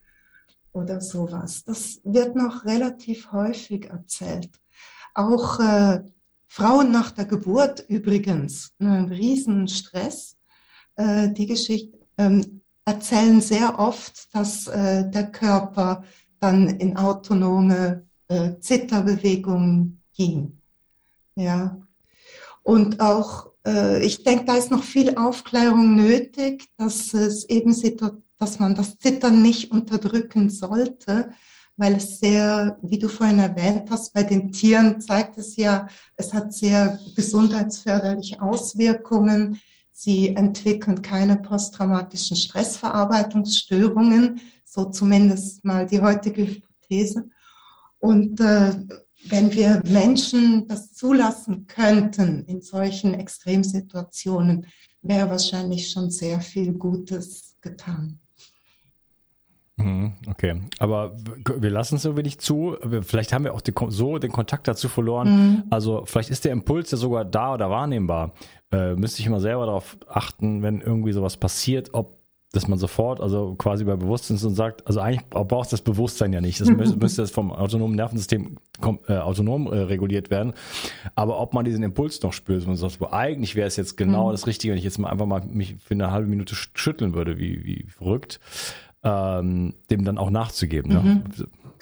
oder 0.77 1.01
sowas. 1.01 1.63
Das 1.65 1.99
wird 2.03 2.35
noch 2.35 2.65
relativ 2.65 3.31
häufig 3.31 3.89
erzählt. 3.89 4.49
Auch 5.13 5.59
äh, 5.59 6.03
Frauen 6.47 6.91
nach 6.91 7.11
der 7.11 7.25
Geburt 7.25 7.83
übrigens, 7.87 8.71
ein 8.79 9.05
Riesenstress. 9.05 10.37
Äh, 10.95 11.29
die 11.31 11.47
Geschichte 11.47 11.97
ähm, 12.17 12.61
erzählen 12.85 13.41
sehr 13.41 13.79
oft, 13.79 14.33
dass 14.33 14.67
äh, 14.67 15.09
der 15.09 15.31
Körper 15.31 16.03
dann 16.39 16.67
in 16.67 16.95
autonome 16.95 18.05
äh, 18.27 18.59
Zitterbewegungen 18.59 20.01
ging. 20.15 20.61
Ja. 21.35 21.77
Und 22.63 22.99
auch, 22.99 23.51
äh, 23.65 24.05
ich 24.05 24.23
denke, 24.23 24.45
da 24.45 24.55
ist 24.55 24.71
noch 24.71 24.83
viel 24.83 25.15
Aufklärung 25.15 25.95
nötig, 25.95 26.69
dass 26.77 27.13
es 27.13 27.45
eben, 27.49 27.73
dass 28.37 28.59
man 28.59 28.75
das 28.75 28.97
Zittern 28.97 29.41
nicht 29.41 29.71
unterdrücken 29.71 30.49
sollte, 30.49 31.31
weil 31.75 31.95
es 31.95 32.19
sehr, 32.19 32.77
wie 32.81 32.99
du 32.99 33.07
vorhin 33.07 33.39
erwähnt 33.39 33.89
hast, 33.91 34.13
bei 34.13 34.23
den 34.23 34.51
Tieren 34.51 34.99
zeigt 34.99 35.37
es 35.37 35.55
ja, 35.55 35.87
es 36.15 36.33
hat 36.33 36.53
sehr 36.53 36.99
gesundheitsförderliche 37.15 38.41
Auswirkungen. 38.41 39.61
Sie 39.91 40.29
entwickeln 40.29 41.01
keine 41.01 41.37
posttraumatischen 41.37 42.35
Stressverarbeitungsstörungen, 42.35 44.41
so 44.65 44.85
zumindest 44.85 45.63
mal 45.63 45.85
die 45.85 46.01
heutige 46.01 46.47
Hypothese. 46.47 47.29
Und 47.99 48.39
äh, 48.39 48.73
wenn 49.29 49.51
wir 49.51 49.81
Menschen 49.85 50.67
das 50.67 50.93
zulassen 50.93 51.67
könnten 51.67 52.43
in 52.45 52.61
solchen 52.61 53.13
Extremsituationen, 53.13 54.67
wäre 55.01 55.29
wahrscheinlich 55.29 55.89
schon 55.89 56.09
sehr 56.09 56.41
viel 56.41 56.73
Gutes 56.73 57.55
getan. 57.61 58.19
Mhm, 59.77 60.13
okay, 60.27 60.61
aber 60.79 61.15
wir 61.57 61.69
lassen 61.69 61.97
es 61.97 62.01
so 62.01 62.17
wenig 62.17 62.39
zu. 62.39 62.77
Vielleicht 63.01 63.31
haben 63.31 63.43
wir 63.43 63.53
auch 63.53 63.61
die, 63.61 63.73
so 63.89 64.17
den 64.17 64.31
Kontakt 64.31 64.67
dazu 64.67 64.89
verloren. 64.89 65.29
Mhm. 65.29 65.63
Also 65.69 66.03
vielleicht 66.05 66.31
ist 66.31 66.45
der 66.45 66.51
Impuls 66.51 66.89
ja 66.89 66.97
sogar 66.97 67.25
da 67.25 67.53
oder 67.53 67.69
wahrnehmbar. 67.69 68.33
Äh, 68.71 68.95
müsste 68.95 69.21
ich 69.21 69.27
immer 69.27 69.39
selber 69.39 69.67
darauf 69.67 69.97
achten, 70.09 70.63
wenn 70.63 70.81
irgendwie 70.81 71.13
sowas 71.13 71.37
passiert, 71.37 71.93
ob 71.93 72.17
dass 72.53 72.67
man 72.67 72.79
sofort, 72.79 73.19
also 73.19 73.55
quasi 73.55 73.83
bei 73.83 73.97
Bewusstsein 73.97 74.37
und 74.37 74.55
sagt, 74.55 74.87
also 74.87 75.01
eigentlich 75.01 75.29
braucht 75.29 75.71
das 75.73 75.81
Bewusstsein 75.81 76.31
ja 76.31 76.39
nicht. 76.39 76.61
Das 76.61 76.69
müsste, 76.69 76.97
müsste 76.99 77.21
das 77.21 77.29
vom 77.29 77.51
autonomen 77.51 77.95
Nervensystem 77.95 78.57
äh, 79.07 79.17
autonom 79.17 79.67
äh, 79.67 79.79
reguliert 79.79 80.29
werden. 80.31 80.53
Aber 81.13 81.39
ob 81.41 81.53
man 81.53 81.65
diesen 81.65 81.83
Impuls 81.83 82.21
noch 82.23 82.31
spürt 82.31 82.65
und 82.65 82.75
sagt, 82.77 83.01
wo 83.01 83.07
eigentlich 83.11 83.55
wäre 83.55 83.67
es 83.67 83.75
jetzt 83.75 83.97
genau 83.97 84.27
mhm. 84.27 84.31
das 84.31 84.47
Richtige, 84.47 84.71
wenn 84.71 84.77
ich 84.77 84.85
jetzt 84.85 84.97
mal 84.97 85.09
einfach 85.09 85.25
mal 85.25 85.41
mich 85.45 85.75
für 85.77 85.93
eine 85.93 86.11
halbe 86.11 86.29
Minute 86.29 86.55
schütteln 86.55 87.13
würde, 87.13 87.37
wie, 87.37 87.65
wie 87.65 87.85
verrückt, 87.89 88.39
ähm, 89.07 89.73
dem 89.89 90.03
dann 90.05 90.17
auch 90.17 90.29
nachzugeben. 90.29 90.93
Ne? 90.93 90.99
Mhm. 91.01 91.23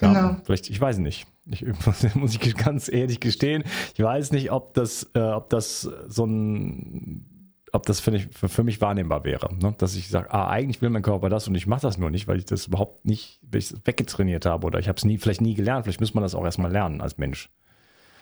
Ja, 0.00 0.12
genau. 0.12 0.36
Vielleicht, 0.44 0.70
ich 0.70 0.80
weiß 0.80 0.98
nicht. 0.98 1.26
Ich, 1.46 1.64
muss 2.14 2.34
ich 2.34 2.56
ganz 2.56 2.88
ehrlich 2.88 3.20
gestehen, 3.20 3.64
ich 3.94 4.02
weiß 4.02 4.32
nicht, 4.32 4.50
ob 4.50 4.74
das, 4.74 5.08
äh, 5.14 5.20
ob 5.20 5.48
das 5.50 5.88
so 6.08 6.24
ein 6.24 7.32
ob 7.72 7.84
das 7.84 8.00
für, 8.00 8.10
mich, 8.10 8.28
für, 8.32 8.48
für 8.48 8.64
mich 8.64 8.80
wahrnehmbar 8.80 9.24
wäre. 9.24 9.54
Ne? 9.54 9.74
Dass 9.76 9.96
ich 9.96 10.08
sage, 10.08 10.32
ah, 10.32 10.48
eigentlich 10.48 10.80
will 10.80 10.88
mein 10.88 11.02
Körper 11.02 11.28
das 11.28 11.46
und 11.46 11.54
ich 11.54 11.66
mache 11.66 11.82
das 11.82 11.98
nur 11.98 12.10
nicht, 12.10 12.26
weil 12.26 12.38
ich 12.38 12.46
das 12.46 12.68
überhaupt 12.68 13.04
nicht 13.04 13.38
weggetrainiert 13.42 14.46
habe 14.46 14.66
oder 14.66 14.78
ich 14.78 14.88
habe 14.88 14.96
es 14.96 15.04
nie, 15.04 15.18
vielleicht 15.18 15.42
nie 15.42 15.54
gelernt. 15.54 15.84
Vielleicht 15.84 16.00
muss 16.00 16.14
man 16.14 16.22
das 16.22 16.34
auch 16.34 16.44
erstmal 16.44 16.72
lernen 16.72 17.00
als 17.02 17.18
Mensch. 17.18 17.50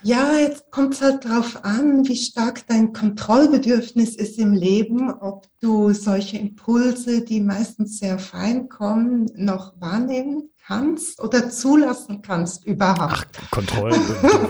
Ja, 0.04 0.34
jetzt 0.34 0.70
kommt 0.70 0.92
es 0.92 1.00
halt 1.00 1.24
darauf 1.24 1.64
an, 1.64 2.06
wie 2.06 2.16
stark 2.16 2.66
dein 2.66 2.92
Kontrollbedürfnis 2.92 4.14
ist 4.16 4.38
im 4.38 4.52
Leben, 4.52 5.10
ob 5.10 5.46
du 5.60 5.94
solche 5.94 6.36
Impulse, 6.36 7.22
die 7.22 7.40
meistens 7.40 8.00
sehr 8.00 8.18
fein 8.18 8.68
kommen, 8.68 9.30
noch 9.34 9.72
wahrnehmen 9.80 10.50
kannst 10.66 11.22
oder 11.22 11.48
zulassen 11.48 12.20
kannst 12.20 12.66
überhaupt. 12.66 13.28
Ach, 13.42 13.50
Kontrolle, 13.50 13.96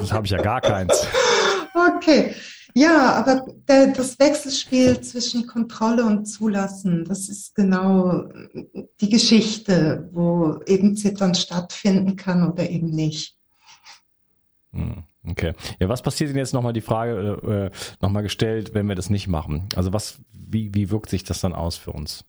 das 0.01 0.13
habe 0.13 0.27
ich 0.27 0.33
ja 0.33 0.43
gar 0.43 0.61
keins. 0.61 1.07
Okay, 1.97 2.33
ja, 2.73 3.15
aber 3.15 3.47
der, 3.69 3.89
das 3.89 4.17
Wechselspiel 4.21 5.01
zwischen 5.01 5.45
Kontrolle 5.49 6.05
und 6.05 6.25
Zulassen, 6.27 7.05
das 7.05 7.29
ist 7.29 7.57
genau 7.57 8.29
die 9.01 9.09
Geschichte, 9.09 10.09
wo 10.13 10.61
eben 10.67 10.97
Zittern 10.97 11.35
stattfinden 11.35 12.15
kann 12.15 12.49
oder 12.49 12.71
eben 12.71 12.91
nicht. 12.91 13.37
Hm, 14.73 15.03
okay. 15.29 15.53
Ja, 15.81 15.89
was 15.89 16.03
passiert 16.03 16.31
denn 16.31 16.37
jetzt 16.37 16.55
nochmal 16.55 16.73
die 16.73 16.81
Frage 16.81 17.71
äh, 17.73 17.97
nochmal 18.01 18.23
gestellt, 18.23 18.75
wenn 18.75 18.87
wir 18.87 18.95
das 18.95 19.11
nicht 19.11 19.29
machen? 19.29 19.69
Also 19.75 19.93
was, 19.93 20.19
wie, 20.33 20.73
wie 20.75 20.91
wirkt 20.91 21.11
sich 21.11 21.25
das 21.25 21.41
dann 21.41 21.53
aus 21.53 21.77
für 21.77 21.93
uns? 21.93 22.25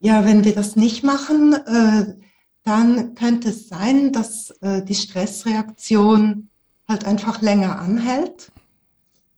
Ja, 0.00 0.24
wenn 0.24 0.44
wir 0.44 0.54
das 0.54 0.76
nicht 0.76 1.04
machen, 1.04 1.54
äh, 1.54 2.14
dann 2.64 3.14
könnte 3.14 3.50
es 3.50 3.68
sein, 3.68 4.12
dass 4.12 4.50
äh, 4.60 4.82
die 4.82 4.94
Stressreaktion 4.94 6.48
halt 6.88 7.04
einfach 7.04 7.42
länger 7.42 7.78
anhält 7.78 8.52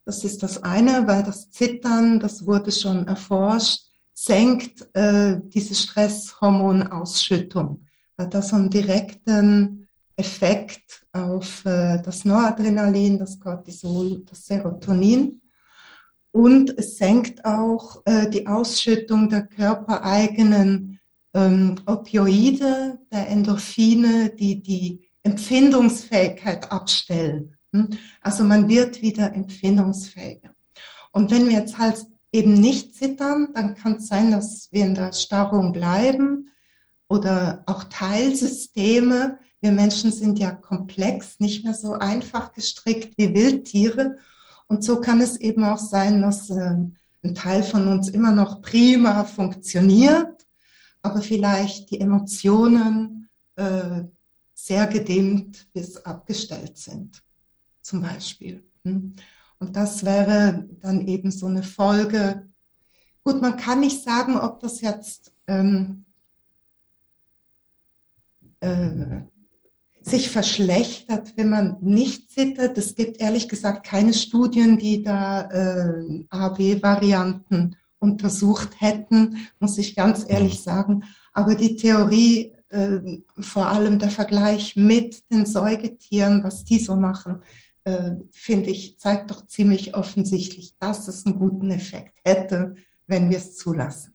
das 0.04 0.24
ist 0.24 0.42
das 0.42 0.62
eine, 0.62 1.06
weil 1.06 1.22
das 1.22 1.50
Zittern, 1.50 2.20
das 2.20 2.46
wurde 2.46 2.72
schon 2.72 3.08
erforscht, 3.08 3.84
senkt 4.12 4.94
äh, 4.94 5.40
diese 5.42 5.74
Stresshormonausschüttung. 5.74 7.86
Hat 8.18 8.34
das 8.34 8.52
einen 8.52 8.68
direkten 8.70 9.88
Effekt 10.16 11.03
auf 11.14 11.64
äh, 11.64 12.02
das 12.02 12.24
Noradrenalin, 12.24 13.18
das 13.18 13.40
Cortisol, 13.40 14.24
das 14.28 14.46
Serotonin. 14.46 15.40
Und 16.32 16.76
es 16.78 16.98
senkt 16.98 17.44
auch 17.44 18.02
äh, 18.04 18.28
die 18.28 18.46
Ausschüttung 18.46 19.28
der 19.28 19.46
körpereigenen 19.46 21.00
ähm, 21.32 21.76
Opioide, 21.86 22.98
der 23.12 23.28
Endorphine, 23.28 24.30
die 24.30 24.62
die 24.62 25.08
Empfindungsfähigkeit 25.22 26.70
abstellen 26.70 27.54
Hm? 27.74 27.88
Also 28.20 28.44
man 28.44 28.68
wird 28.68 29.02
wieder 29.02 29.34
empfindungsfähiger. 29.34 30.54
Und 31.10 31.30
wenn 31.30 31.48
wir 31.48 31.58
jetzt 31.58 31.76
halt 31.76 32.06
eben 32.32 32.54
nicht 32.54 32.94
zittern, 32.94 33.48
dann 33.52 33.74
kann 33.74 33.96
es 33.96 34.06
sein, 34.06 34.30
dass 34.30 34.68
wir 34.70 34.84
in 34.84 34.94
der 34.94 35.12
Starrung 35.12 35.72
bleiben 35.72 36.50
oder 37.08 37.64
auch 37.66 37.84
Teilsysteme. 37.84 39.38
Wir 39.64 39.72
Menschen 39.72 40.12
sind 40.12 40.38
ja 40.38 40.50
komplex, 40.50 41.40
nicht 41.40 41.64
mehr 41.64 41.72
so 41.72 41.94
einfach 41.94 42.52
gestrickt 42.52 43.16
wie 43.16 43.32
Wildtiere. 43.32 44.18
Und 44.66 44.84
so 44.84 45.00
kann 45.00 45.22
es 45.22 45.38
eben 45.38 45.64
auch 45.64 45.78
sein, 45.78 46.20
dass 46.20 46.50
äh, 46.50 46.76
ein 47.22 47.34
Teil 47.34 47.62
von 47.62 47.88
uns 47.88 48.10
immer 48.10 48.30
noch 48.30 48.60
prima 48.60 49.24
funktioniert, 49.24 50.46
aber 51.00 51.22
vielleicht 51.22 51.90
die 51.90 51.98
Emotionen 51.98 53.30
äh, 53.56 54.02
sehr 54.52 54.86
gedimmt 54.86 55.66
bis 55.72 55.96
abgestellt 55.96 56.76
sind, 56.76 57.22
zum 57.80 58.02
Beispiel. 58.02 58.62
Hm? 58.84 59.14
Und 59.60 59.76
das 59.76 60.04
wäre 60.04 60.68
dann 60.82 61.08
eben 61.08 61.30
so 61.30 61.46
eine 61.46 61.62
Folge. 61.62 62.46
Gut, 63.22 63.40
man 63.40 63.56
kann 63.56 63.80
nicht 63.80 64.04
sagen, 64.04 64.36
ob 64.36 64.60
das 64.60 64.82
jetzt 64.82 65.32
ähm, 65.46 66.04
äh, 68.60 69.22
sich 70.04 70.30
verschlechtert, 70.30 71.32
wenn 71.36 71.48
man 71.48 71.76
nicht 71.80 72.30
zittert. 72.30 72.76
Es 72.76 72.94
gibt 72.94 73.20
ehrlich 73.20 73.48
gesagt 73.48 73.86
keine 73.86 74.12
Studien, 74.12 74.78
die 74.78 75.02
da 75.02 75.48
äh, 75.50 76.24
AB-Varianten 76.28 77.76
untersucht 77.98 78.80
hätten, 78.80 79.48
muss 79.60 79.78
ich 79.78 79.96
ganz 79.96 80.26
ehrlich 80.28 80.60
sagen. 80.60 81.04
Aber 81.32 81.54
die 81.54 81.76
Theorie, 81.76 82.52
äh, 82.68 83.00
vor 83.40 83.68
allem 83.68 83.98
der 83.98 84.10
Vergleich 84.10 84.76
mit 84.76 85.22
den 85.30 85.46
Säugetieren, 85.46 86.44
was 86.44 86.64
die 86.64 86.78
so 86.78 86.96
machen, 86.96 87.42
äh, 87.84 88.12
finde 88.30 88.70
ich, 88.70 88.98
zeigt 88.98 89.30
doch 89.30 89.46
ziemlich 89.46 89.94
offensichtlich, 89.94 90.74
dass 90.78 91.08
es 91.08 91.24
einen 91.24 91.38
guten 91.38 91.70
Effekt 91.70 92.18
hätte, 92.24 92.74
wenn 93.06 93.30
wir 93.30 93.38
es 93.38 93.56
zulassen. 93.56 94.13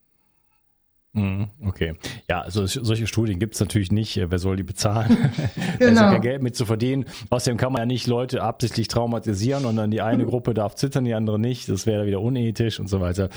Mhm, 1.12 1.48
okay. 1.66 1.94
Ja, 2.28 2.42
also 2.42 2.66
solche 2.66 3.08
Studien 3.08 3.40
gibt 3.40 3.54
es 3.54 3.60
natürlich 3.60 3.90
nicht. 3.90 4.16
Wer 4.16 4.38
soll 4.38 4.56
die 4.56 4.62
bezahlen? 4.62 5.08
genau. 5.08 5.30
da 5.78 5.86
ist 5.86 5.96
ja 5.98 6.12
kein 6.12 6.20
Geld 6.20 6.42
mit 6.42 6.54
zu 6.54 6.66
verdienen. 6.66 7.06
Außerdem 7.30 7.56
kann 7.56 7.72
man 7.72 7.82
ja 7.82 7.86
nicht 7.86 8.06
Leute 8.06 8.42
absichtlich 8.42 8.86
traumatisieren 8.86 9.64
und 9.64 9.76
dann 9.76 9.90
die 9.90 10.02
eine 10.02 10.24
Gruppe 10.30 10.54
darf 10.54 10.76
zittern, 10.76 11.04
die 11.04 11.14
andere 11.14 11.38
nicht. 11.38 11.68
Das 11.68 11.84
wäre 11.84 12.06
wieder 12.06 12.20
unethisch 12.20 12.78
und 12.78 12.88
so 12.88 13.00
weiter. 13.00 13.28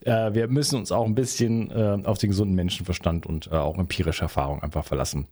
Äh, 0.00 0.34
wir 0.34 0.48
müssen 0.48 0.78
uns 0.78 0.92
auch 0.92 1.06
ein 1.06 1.14
bisschen 1.14 1.70
äh, 1.70 2.02
auf 2.04 2.18
den 2.18 2.28
gesunden 2.28 2.54
Menschenverstand 2.54 3.24
und 3.24 3.46
äh, 3.46 3.54
auch 3.54 3.78
empirische 3.78 4.22
Erfahrung 4.22 4.62
einfach 4.62 4.84
verlassen. 4.84 5.26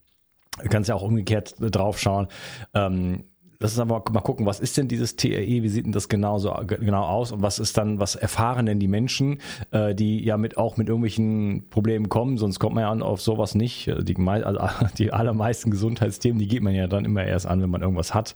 Du 0.63 0.69
kannst 0.69 0.89
ja 0.89 0.95
auch 0.95 1.03
umgekehrt 1.03 1.55
drauf 1.59 1.99
schauen. 1.99 2.29
Ähm, 2.75 3.25
Lass 3.63 3.79
uns 3.79 3.81
aber 3.81 4.03
mal 4.13 4.21
gucken, 4.21 4.45
was 4.45 4.59
ist 4.59 4.77
denn 4.77 4.89
dieses 4.89 5.15
TRE, 5.15 5.47
wie 5.47 5.69
sieht 5.69 5.87
denn 5.87 5.93
das 5.93 6.09
genau, 6.09 6.39
so, 6.39 6.53
genau 6.67 7.05
aus 7.05 7.31
und 7.31 7.43
was 7.43 7.61
ist 7.61 7.79
dann, 7.79 8.01
was 8.01 8.17
erfahren 8.17 8.67
denn 8.67 8.81
die 8.81 8.89
Menschen, 8.89 9.39
äh, 9.71 9.95
die 9.95 10.25
ja 10.25 10.37
mit 10.37 10.57
auch 10.57 10.77
mit 10.77 10.89
irgendwelchen 10.89 11.69
Problemen 11.71 12.09
kommen, 12.09 12.39
sonst 12.39 12.59
kommt 12.59 12.75
man 12.75 12.83
ja 12.83 13.07
auf 13.07 13.21
sowas 13.21 13.55
nicht. 13.55 13.87
Äh, 13.87 14.03
die, 14.03 14.17
also 14.19 14.61
die 14.99 15.13
allermeisten 15.13 15.71
Gesundheitsthemen, 15.71 16.41
die 16.41 16.49
geht 16.49 16.63
man 16.63 16.75
ja 16.75 16.89
dann 16.89 17.05
immer 17.05 17.25
erst 17.25 17.47
an, 17.47 17.63
wenn 17.63 17.71
man 17.71 17.83
irgendwas 17.83 18.15
hat. 18.15 18.35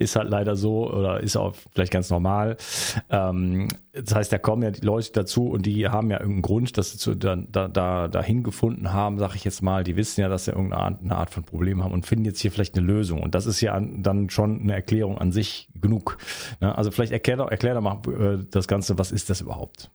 Ist 0.00 0.16
halt 0.16 0.28
leider 0.28 0.56
so 0.56 0.90
oder 0.90 1.20
ist 1.20 1.36
auch 1.36 1.54
vielleicht 1.72 1.92
ganz 1.92 2.10
normal. 2.10 2.56
Ähm, 3.10 3.68
das 3.92 4.12
heißt, 4.12 4.32
da 4.32 4.38
kommen 4.38 4.62
ja 4.64 4.72
die 4.72 4.84
Leute 4.84 5.12
dazu 5.12 5.50
und 5.50 5.66
die 5.66 5.88
haben 5.88 6.10
ja 6.10 6.18
irgendeinen 6.18 6.42
Grund, 6.42 6.76
dass 6.76 6.90
sie 6.90 6.98
zu, 6.98 7.14
da, 7.14 7.36
da, 7.36 8.08
dahin 8.08 8.42
gefunden 8.42 8.92
haben, 8.92 9.20
sag 9.20 9.36
ich 9.36 9.44
jetzt 9.44 9.62
mal. 9.62 9.84
Die 9.84 9.94
wissen 9.94 10.20
ja, 10.20 10.28
dass 10.28 10.46
sie 10.46 10.50
irgendeine 10.50 10.82
Art, 10.82 11.10
Art 11.10 11.30
von 11.30 11.44
Problem 11.44 11.84
haben 11.84 11.92
und 11.92 12.04
finden 12.04 12.24
jetzt 12.24 12.40
hier 12.40 12.50
vielleicht 12.50 12.76
eine 12.76 12.84
Lösung. 12.84 13.22
Und 13.22 13.36
das 13.36 13.46
ist 13.46 13.60
ja 13.60 13.78
dann 13.80 14.30
schon 14.30 14.63
eine 14.64 14.74
Erklärung 14.74 15.18
an 15.18 15.30
sich 15.30 15.68
genug. 15.80 16.18
Ne? 16.60 16.76
Also 16.76 16.90
vielleicht 16.90 17.12
erklär 17.12 17.36
doch, 17.36 17.50
erklär 17.50 17.74
doch 17.74 17.80
mal 17.80 18.00
äh, 18.08 18.44
das 18.50 18.66
Ganze, 18.66 18.98
was 18.98 19.12
ist 19.12 19.30
das 19.30 19.40
überhaupt? 19.40 19.90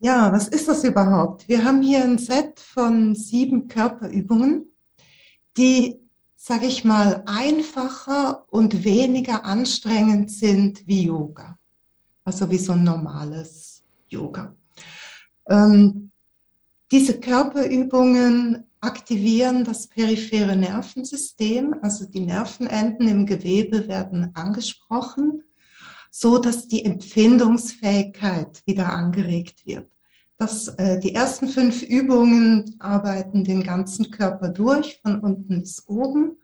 Ja, 0.00 0.32
was 0.32 0.48
ist 0.48 0.68
das 0.68 0.84
überhaupt? 0.84 1.48
Wir 1.48 1.64
haben 1.64 1.82
hier 1.82 2.04
ein 2.04 2.18
Set 2.18 2.60
von 2.60 3.14
sieben 3.14 3.68
Körperübungen, 3.68 4.66
die, 5.56 6.00
sage 6.36 6.66
ich 6.66 6.84
mal, 6.84 7.22
einfacher 7.26 8.44
und 8.48 8.84
weniger 8.84 9.44
anstrengend 9.44 10.30
sind 10.30 10.86
wie 10.86 11.06
Yoga. 11.06 11.58
Also 12.24 12.50
wie 12.50 12.58
so 12.58 12.72
ein 12.72 12.84
normales 12.84 13.82
Yoga. 14.08 14.54
Ähm, 15.48 16.10
diese 16.90 17.18
Körperübungen 17.18 18.67
aktivieren 18.80 19.64
das 19.64 19.86
periphere 19.88 20.56
Nervensystem, 20.56 21.74
also 21.82 22.06
die 22.06 22.20
Nervenenden 22.20 23.08
im 23.08 23.26
Gewebe 23.26 23.88
werden 23.88 24.30
angesprochen, 24.34 25.42
so 26.10 26.38
dass 26.38 26.68
die 26.68 26.84
Empfindungsfähigkeit 26.84 28.62
wieder 28.66 28.92
angeregt 28.92 29.66
wird. 29.66 29.90
Das, 30.38 30.68
äh, 30.68 31.00
die 31.00 31.14
ersten 31.14 31.48
fünf 31.48 31.82
Übungen 31.82 32.76
arbeiten 32.78 33.42
den 33.42 33.64
ganzen 33.64 34.12
Körper 34.12 34.48
durch, 34.50 35.00
von 35.02 35.18
unten 35.20 35.60
bis 35.60 35.88
oben. 35.88 36.38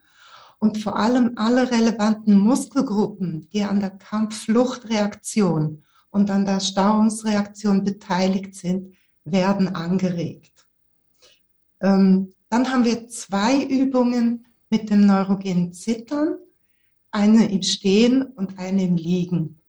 Und 0.58 0.78
vor 0.78 0.96
allem 0.96 1.32
alle 1.36 1.70
relevanten 1.70 2.38
Muskelgruppen, 2.38 3.48
die 3.52 3.62
an 3.62 3.80
der 3.80 3.90
Kampf-Flucht-Reaktion 3.90 5.84
und 6.10 6.30
an 6.30 6.44
der 6.44 6.60
Stauungsreaktion 6.60 7.84
beteiligt 7.84 8.54
sind, 8.54 8.96
werden 9.24 9.74
angeregt. 9.74 10.53
Ähm, 11.84 12.32
dann 12.48 12.70
haben 12.72 12.84
wir 12.84 13.08
zwei 13.08 13.62
Übungen 13.62 14.46
mit 14.70 14.88
dem 14.88 15.06
neurogenen 15.06 15.72
Zittern, 15.74 16.38
eine 17.10 17.50
im 17.52 17.62
Stehen 17.62 18.22
und 18.22 18.58
eine 18.58 18.84
im 18.84 18.96
Liegen. 18.96 19.60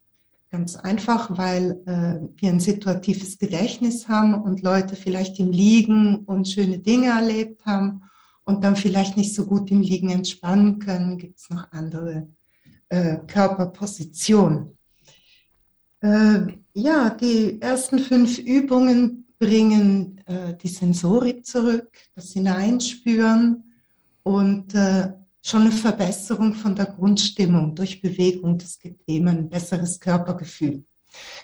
Ganz 0.49 0.77
einfach, 0.77 1.37
weil 1.37 1.81
äh, 1.85 2.41
wir 2.41 2.49
ein 2.49 2.61
situatives 2.61 3.37
Gedächtnis 3.37 4.07
haben 4.07 4.33
und 4.35 4.61
Leute 4.61 4.95
vielleicht 4.95 5.39
im 5.39 5.51
Liegen 5.51 6.19
und 6.19 6.47
schöne 6.47 6.79
Dinge 6.79 7.07
erlebt 7.07 7.65
haben 7.65 8.03
und 8.45 8.63
dann 8.63 8.77
vielleicht 8.77 9.17
nicht 9.17 9.35
so 9.35 9.45
gut 9.45 9.69
im 9.69 9.81
Liegen 9.81 10.09
entspannen 10.09 10.79
können, 10.79 11.17
gibt 11.17 11.39
es 11.39 11.49
noch 11.49 11.69
andere 11.71 12.29
äh, 12.87 13.17
Körperpositionen. 13.27 14.77
Äh, 15.99 16.53
ja, 16.73 17.09
die 17.09 17.61
ersten 17.61 17.99
fünf 17.99 18.37
Übungen 18.37 19.24
bringen 19.39 20.21
äh, 20.25 20.55
die 20.55 20.67
Sensorik 20.67 21.45
zurück, 21.45 21.89
das 22.15 22.31
Hineinspüren 22.31 23.63
und 24.23 24.73
äh, 24.73 25.13
schon 25.41 25.61
eine 25.61 25.71
Verbesserung 25.71 26.55
von 26.55 26.75
der 26.75 26.87
Grundstimmung 26.87 27.75
durch 27.75 28.01
Bewegung. 28.01 28.57
Gibt 28.81 29.01
eben 29.07 29.27
ein 29.27 29.49
besseres 29.49 29.99
Körpergefühl. 29.99 30.83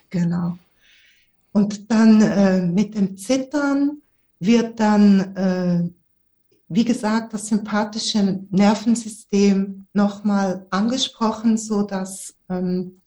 Genau. 0.09 0.57
Und 1.51 1.91
dann 1.91 2.21
äh, 2.21 2.65
mit 2.65 2.95
dem 2.95 3.17
Zittern 3.17 4.01
wird 4.39 4.79
dann, 4.79 5.35
äh, 5.35 5.89
wie 6.67 6.85
gesagt, 6.85 7.33
das 7.33 7.47
sympathische 7.47 8.39
Nervensystem 8.49 9.85
nochmal 9.93 10.65
angesprochen, 10.71 11.57
so 11.57 11.83
dass 11.83 12.33
ähm, 12.49 13.01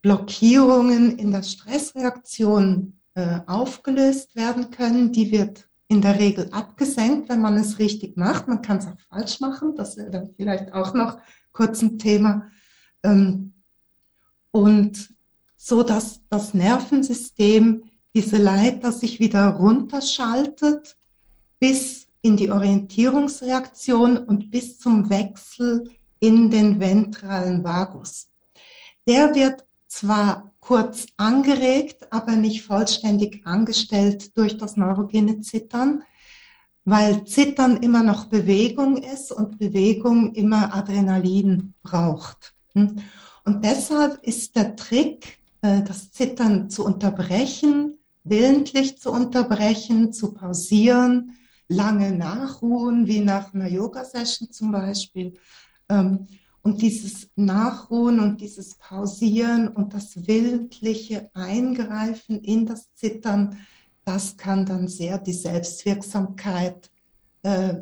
Blockierungen 0.00 1.18
in 1.18 1.30
der 1.30 1.44
Stressreaktion 1.44 2.94
äh, 3.14 3.40
aufgelöst 3.46 4.36
werden 4.36 4.70
können. 4.70 5.12
Die 5.12 5.30
wird 5.30 5.68
in 5.88 6.00
der 6.00 6.18
Regel 6.18 6.48
abgesenkt, 6.50 7.28
wenn 7.28 7.40
man 7.40 7.56
es 7.56 7.78
richtig 7.78 8.16
macht. 8.16 8.48
Man 8.48 8.62
kann 8.62 8.78
es 8.78 8.86
auch 8.86 9.00
falsch 9.10 9.40
machen. 9.40 9.74
Das 9.76 9.96
wäre 9.96 10.10
dann 10.10 10.30
vielleicht 10.36 10.72
auch 10.72 10.94
noch 10.94 11.18
kurz 11.52 11.82
ein 11.82 11.98
Thema. 11.98 12.50
Ähm, 13.02 13.52
und 14.50 15.12
so 15.56 15.82
dass 15.84 16.20
das 16.28 16.54
Nervensystem 16.54 17.84
diese 18.14 18.38
Leiter 18.38 18.90
sich 18.90 19.20
wieder 19.20 19.48
runterschaltet 19.50 20.96
bis 21.60 22.08
in 22.20 22.36
die 22.36 22.50
Orientierungsreaktion 22.50 24.18
und 24.18 24.50
bis 24.50 24.78
zum 24.78 25.08
Wechsel 25.08 25.90
in 26.18 26.50
den 26.50 26.80
ventralen 26.80 27.62
Vagus. 27.62 28.28
Der 29.06 29.34
wird 29.34 29.64
zwar 29.92 30.52
kurz 30.60 31.06
angeregt, 31.18 32.12
aber 32.12 32.32
nicht 32.32 32.62
vollständig 32.62 33.46
angestellt 33.46 34.36
durch 34.36 34.56
das 34.56 34.76
neurogene 34.76 35.40
Zittern, 35.40 36.02
weil 36.84 37.24
Zittern 37.24 37.76
immer 37.76 38.02
noch 38.02 38.26
Bewegung 38.26 38.96
ist 38.96 39.30
und 39.32 39.58
Bewegung 39.58 40.34
immer 40.34 40.74
Adrenalin 40.74 41.74
braucht. 41.82 42.54
Hm? 42.74 42.96
Und 43.44 43.64
deshalb 43.64 44.22
ist 44.22 44.56
der 44.56 44.76
Trick, 44.76 45.38
äh, 45.60 45.82
das 45.82 46.10
Zittern 46.10 46.70
zu 46.70 46.84
unterbrechen, 46.84 47.98
willentlich 48.24 48.98
zu 48.98 49.12
unterbrechen, 49.12 50.12
zu 50.12 50.32
pausieren, 50.32 51.36
lange 51.68 52.12
nachruhen, 52.12 53.06
wie 53.06 53.20
nach 53.20 53.52
einer 53.52 53.68
Yoga-Session 53.68 54.50
zum 54.50 54.72
Beispiel, 54.72 55.34
ähm, 55.88 56.26
und 56.62 56.80
dieses 56.80 57.28
Nachruhen 57.34 58.20
und 58.20 58.40
dieses 58.40 58.76
Pausieren 58.76 59.68
und 59.68 59.94
das 59.94 60.26
willentliche 60.28 61.30
Eingreifen 61.34 62.40
in 62.40 62.66
das 62.66 62.94
Zittern, 62.94 63.58
das 64.04 64.36
kann 64.36 64.64
dann 64.64 64.88
sehr 64.88 65.18
die 65.18 65.32
Selbstwirksamkeit 65.32 66.90
äh, 67.42 67.74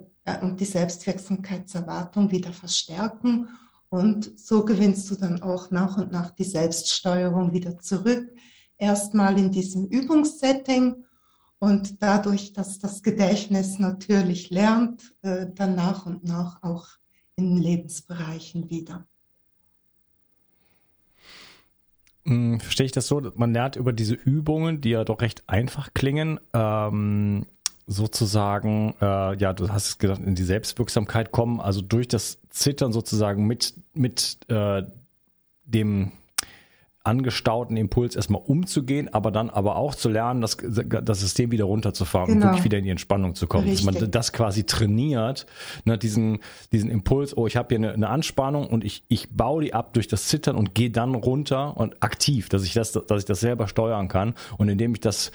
und 0.42 0.60
die 0.60 0.64
Selbstwirksamkeitserwartung 0.64 2.30
wieder 2.30 2.52
verstärken 2.52 3.48
Und 3.88 4.38
so 4.38 4.64
gewinnst 4.64 5.10
du 5.10 5.16
dann 5.16 5.42
auch 5.42 5.70
nach 5.70 5.96
und 5.98 6.12
nach 6.12 6.30
die 6.30 6.44
Selbststeuerung 6.44 7.52
wieder 7.52 7.78
zurück. 7.78 8.32
Erstmal 8.78 9.38
in 9.38 9.50
diesem 9.50 9.86
Übungssetting 9.86 11.04
und 11.58 12.02
dadurch, 12.02 12.54
dass 12.54 12.78
das 12.78 13.02
Gedächtnis 13.02 13.78
natürlich 13.78 14.48
lernt, 14.50 15.14
äh, 15.22 15.46
dann 15.54 15.74
nach 15.74 16.06
und 16.06 16.24
nach 16.24 16.62
auch 16.62 16.99
in 17.44 17.56
Lebensbereichen 17.56 18.70
wieder. 18.70 19.06
Hm, 22.24 22.60
verstehe 22.60 22.86
ich 22.86 22.92
das 22.92 23.06
so? 23.06 23.20
Man 23.34 23.52
lernt 23.52 23.76
über 23.76 23.92
diese 23.92 24.14
Übungen, 24.14 24.80
die 24.80 24.90
ja 24.90 25.04
doch 25.04 25.20
recht 25.20 25.42
einfach 25.46 25.94
klingen, 25.94 26.38
ähm, 26.52 27.46
sozusagen, 27.86 28.94
äh, 29.00 29.36
ja, 29.36 29.52
du 29.52 29.68
hast 29.68 29.88
es 29.88 29.98
gedacht, 29.98 30.20
in 30.20 30.34
die 30.34 30.44
Selbstwirksamkeit 30.44 31.32
kommen, 31.32 31.60
also 31.60 31.80
durch 31.80 32.06
das 32.06 32.38
Zittern 32.50 32.92
sozusagen 32.92 33.46
mit, 33.46 33.74
mit 33.94 34.38
äh, 34.48 34.82
dem 35.64 36.12
angestauten 37.02 37.78
Impuls 37.78 38.14
erstmal 38.14 38.42
umzugehen, 38.44 39.12
aber 39.12 39.30
dann 39.30 39.48
aber 39.48 39.76
auch 39.76 39.94
zu 39.94 40.10
lernen, 40.10 40.42
das, 40.42 40.58
das 40.58 41.20
System 41.20 41.50
wieder 41.50 41.64
runterzufahren 41.64 42.34
genau. 42.34 42.46
und 42.46 42.50
wirklich 42.52 42.64
wieder 42.64 42.78
in 42.78 42.84
die 42.84 42.90
Entspannung 42.90 43.34
zu 43.34 43.46
kommen. 43.46 43.68
Richtig. 43.68 43.86
Dass 43.86 44.00
man 44.00 44.10
das 44.10 44.32
quasi 44.32 44.64
trainiert, 44.64 45.46
ne, 45.84 45.96
diesen, 45.96 46.40
diesen 46.72 46.90
Impuls, 46.90 47.34
oh, 47.36 47.46
ich 47.46 47.56
habe 47.56 47.68
hier 47.70 47.78
eine, 47.78 47.94
eine 47.94 48.08
Anspannung 48.10 48.66
und 48.66 48.84
ich, 48.84 49.04
ich 49.08 49.30
baue 49.30 49.64
die 49.64 49.72
ab 49.72 49.94
durch 49.94 50.08
das 50.08 50.28
Zittern 50.28 50.56
und 50.56 50.74
gehe 50.74 50.90
dann 50.90 51.14
runter 51.14 51.76
und 51.76 52.02
aktiv, 52.02 52.50
dass 52.50 52.64
ich 52.64 52.74
das, 52.74 52.92
dass 52.92 53.20
ich 53.20 53.24
das 53.24 53.40
selber 53.40 53.66
steuern 53.66 54.08
kann. 54.08 54.34
Und 54.58 54.68
indem 54.68 54.92
ich 54.92 55.00
das 55.00 55.32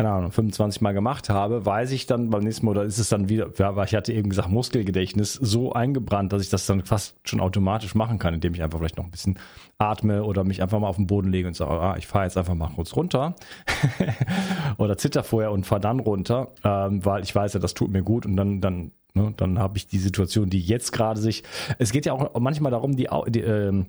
keine 0.00 0.14
Ahnung, 0.14 0.32
25 0.32 0.80
Mal 0.80 0.92
gemacht 0.92 1.28
habe, 1.28 1.66
weiß 1.66 1.92
ich 1.92 2.06
dann 2.06 2.30
beim 2.30 2.42
nächsten 2.42 2.64
Mal, 2.64 2.70
oder 2.70 2.84
ist 2.84 2.98
es 2.98 3.10
dann 3.10 3.28
wieder, 3.28 3.50
weil 3.58 3.84
ich 3.84 3.94
hatte 3.94 4.14
eben 4.14 4.30
gesagt, 4.30 4.48
Muskelgedächtnis 4.48 5.34
so 5.34 5.74
eingebrannt, 5.74 6.32
dass 6.32 6.40
ich 6.40 6.48
das 6.48 6.64
dann 6.64 6.86
fast 6.86 7.16
schon 7.24 7.38
automatisch 7.38 7.94
machen 7.94 8.18
kann, 8.18 8.32
indem 8.32 8.54
ich 8.54 8.62
einfach 8.62 8.78
vielleicht 8.78 8.96
noch 8.96 9.04
ein 9.04 9.10
bisschen 9.10 9.38
atme 9.76 10.24
oder 10.24 10.42
mich 10.42 10.62
einfach 10.62 10.80
mal 10.80 10.88
auf 10.88 10.96
den 10.96 11.06
Boden 11.06 11.28
lege 11.28 11.48
und 11.48 11.54
sage, 11.54 11.72
ah, 11.72 11.96
ich 11.98 12.06
fahre 12.06 12.24
jetzt 12.24 12.38
einfach 12.38 12.54
mal 12.54 12.70
kurz 12.74 12.96
runter 12.96 13.34
oder 14.78 14.96
zitter 14.96 15.22
vorher 15.22 15.52
und 15.52 15.66
fahre 15.66 15.82
dann 15.82 16.00
runter, 16.00 16.48
ähm, 16.64 17.04
weil 17.04 17.22
ich 17.22 17.34
weiß 17.34 17.52
ja, 17.52 17.60
das 17.60 17.74
tut 17.74 17.90
mir 17.90 18.02
gut 18.02 18.24
und 18.24 18.36
dann, 18.36 18.62
dann 18.62 18.92
Ne, 19.12 19.34
dann 19.36 19.58
habe 19.58 19.76
ich 19.76 19.88
die 19.88 19.98
Situation, 19.98 20.50
die 20.50 20.60
jetzt 20.60 20.92
gerade 20.92 21.18
sich. 21.18 21.42
Es 21.80 21.90
geht 21.90 22.06
ja 22.06 22.12
auch 22.12 22.38
manchmal 22.38 22.70
darum, 22.70 22.94
die, 22.94 23.08
die, 23.26 23.40
äh, 23.40 23.84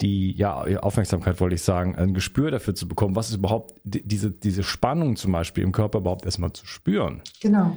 die 0.00 0.32
ja, 0.36 0.60
Aufmerksamkeit 0.80 1.40
wollte 1.40 1.56
ich 1.56 1.62
sagen, 1.62 1.96
ein 1.96 2.14
Gespür 2.14 2.50
dafür 2.50 2.74
zu 2.74 2.86
bekommen, 2.86 3.16
was 3.16 3.30
ist 3.30 3.36
überhaupt 3.36 3.74
diese, 3.84 4.30
diese 4.30 4.62
Spannung 4.62 5.16
zum 5.16 5.32
Beispiel 5.32 5.64
im 5.64 5.72
Körper 5.72 5.98
überhaupt 5.98 6.24
erstmal 6.24 6.52
zu 6.52 6.66
spüren. 6.66 7.22
Genau. 7.40 7.76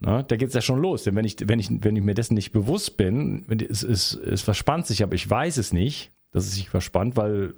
Na, 0.00 0.22
da 0.22 0.36
geht 0.36 0.48
es 0.48 0.54
ja 0.54 0.60
schon 0.60 0.80
los. 0.80 1.04
Denn 1.04 1.16
wenn 1.16 1.24
ich, 1.24 1.36
wenn 1.46 1.58
ich, 1.58 1.68
wenn 1.70 1.96
ich 1.96 2.02
mir 2.02 2.14
dessen 2.14 2.34
nicht 2.34 2.52
bewusst 2.52 2.96
bin, 2.96 3.44
es, 3.68 3.82
es, 3.82 4.14
es 4.14 4.42
verspannt 4.42 4.86
sich, 4.86 5.02
aber 5.02 5.14
ich 5.14 5.28
weiß 5.28 5.58
es 5.58 5.72
nicht, 5.72 6.12
dass 6.30 6.44
es 6.44 6.54
sich 6.54 6.68
verspannt, 6.68 7.16
weil 7.16 7.54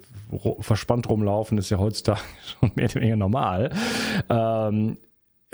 verspannt 0.59 1.09
rumlaufen 1.09 1.57
ist 1.57 1.69
ja 1.69 1.77
heutzutage 1.77 2.21
schon 2.59 2.71
mehr 2.75 2.85
oder 2.85 2.95
weniger 2.95 3.15
normal. 3.15 3.71
Ähm, 4.29 4.97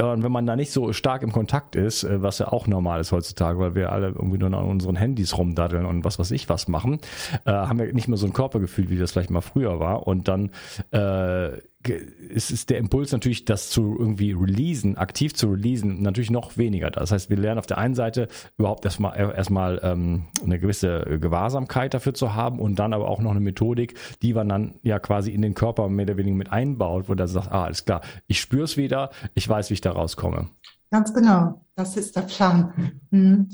und 0.05 0.23
wenn 0.23 0.31
man 0.31 0.45
da 0.45 0.55
nicht 0.55 0.71
so 0.71 0.93
stark 0.93 1.23
im 1.23 1.31
Kontakt 1.31 1.75
ist, 1.75 2.03
äh, 2.03 2.21
was 2.21 2.37
ja 2.37 2.49
auch 2.49 2.67
normal 2.67 3.01
ist 3.01 3.11
heutzutage, 3.11 3.57
weil 3.57 3.73
wir 3.73 3.91
alle 3.91 4.09
irgendwie 4.09 4.37
nur 4.37 4.53
an 4.53 4.65
unseren 4.65 4.95
Handys 4.95 5.37
rumdaddeln 5.37 5.85
und 5.85 6.05
was 6.05 6.19
weiß 6.19 6.31
ich 6.31 6.49
was 6.49 6.67
machen, 6.67 6.99
äh, 7.45 7.51
haben 7.51 7.79
wir 7.79 7.91
nicht 7.93 8.07
mehr 8.07 8.17
so 8.17 8.27
ein 8.27 8.33
Körpergefühl, 8.33 8.89
wie 8.89 8.97
das 8.97 9.11
vielleicht 9.11 9.31
mal 9.31 9.41
früher 9.41 9.79
war. 9.79 10.05
Und 10.05 10.27
dann 10.27 10.51
äh, 10.91 11.57
ist, 11.89 12.51
ist 12.51 12.69
der 12.69 12.77
Impuls 12.77 13.11
natürlich, 13.11 13.45
das 13.45 13.69
zu 13.69 13.95
irgendwie 13.97 14.31
releasen, 14.31 14.97
aktiv 14.97 15.33
zu 15.33 15.51
releasen, 15.51 16.01
natürlich 16.01 16.31
noch 16.31 16.57
weniger. 16.57 16.89
Das 16.91 17.11
heißt, 17.11 17.29
wir 17.29 17.37
lernen 17.37 17.59
auf 17.59 17.67
der 17.67 17.77
einen 17.77 17.95
Seite 17.95 18.27
überhaupt 18.57 18.85
erstmal 18.85 19.17
erstmal 19.17 19.79
ähm, 19.83 20.25
eine 20.43 20.59
gewisse 20.59 21.17
Gewahrsamkeit 21.19 21.93
dafür 21.93 22.13
zu 22.13 22.33
haben 22.33 22.59
und 22.59 22.77
dann 22.77 22.93
aber 22.93 23.07
auch 23.07 23.19
noch 23.19 23.31
eine 23.31 23.39
Methodik, 23.39 23.95
die 24.21 24.33
man 24.33 24.49
dann 24.49 24.79
ja 24.83 24.99
quasi 24.99 25.31
in 25.31 25.41
den 25.41 25.53
Körper 25.53 25.89
mehr 25.89 26.05
oder 26.05 26.17
weniger 26.17 26.35
mit 26.35 26.51
einbaut, 26.51 27.09
wo 27.09 27.15
der 27.15 27.27
sagt, 27.27 27.51
ah, 27.51 27.65
alles 27.65 27.85
klar, 27.85 28.01
ich 28.27 28.39
spüre 28.39 28.63
es 28.63 28.77
wieder, 28.77 29.09
ich 29.33 29.47
weiß, 29.47 29.69
wie 29.69 29.75
ich 29.75 29.81
da 29.81 29.91
rauskomme. 29.91 30.49
Ganz 30.89 31.13
genau, 31.13 31.65
das 31.75 31.97
ist 31.97 32.15
der 32.15 32.21
Plan. 32.21 32.93
Mhm. 33.11 33.49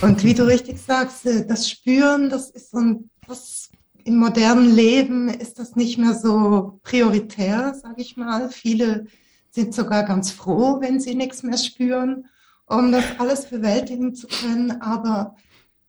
Und 0.00 0.24
wie 0.24 0.32
du 0.32 0.46
richtig 0.46 0.80
sagst, 0.80 1.26
äh, 1.26 1.46
das 1.46 1.68
Spüren, 1.68 2.30
das 2.30 2.50
ist 2.50 2.70
so 2.70 2.78
ein, 2.78 3.10
das 3.26 3.70
im 4.04 4.16
modernen 4.16 4.70
Leben 4.70 5.28
ist 5.28 5.58
das 5.58 5.76
nicht 5.76 5.98
mehr 5.98 6.14
so 6.14 6.80
prioritär, 6.82 7.74
sage 7.74 8.00
ich 8.02 8.16
mal. 8.16 8.50
Viele 8.50 9.06
sind 9.50 9.74
sogar 9.74 10.04
ganz 10.04 10.30
froh, 10.30 10.80
wenn 10.80 11.00
sie 11.00 11.14
nichts 11.14 11.42
mehr 11.42 11.58
spüren, 11.58 12.26
um 12.66 12.92
das 12.92 13.04
alles 13.18 13.46
bewältigen 13.46 14.14
zu 14.14 14.26
können. 14.26 14.80
Aber 14.80 15.36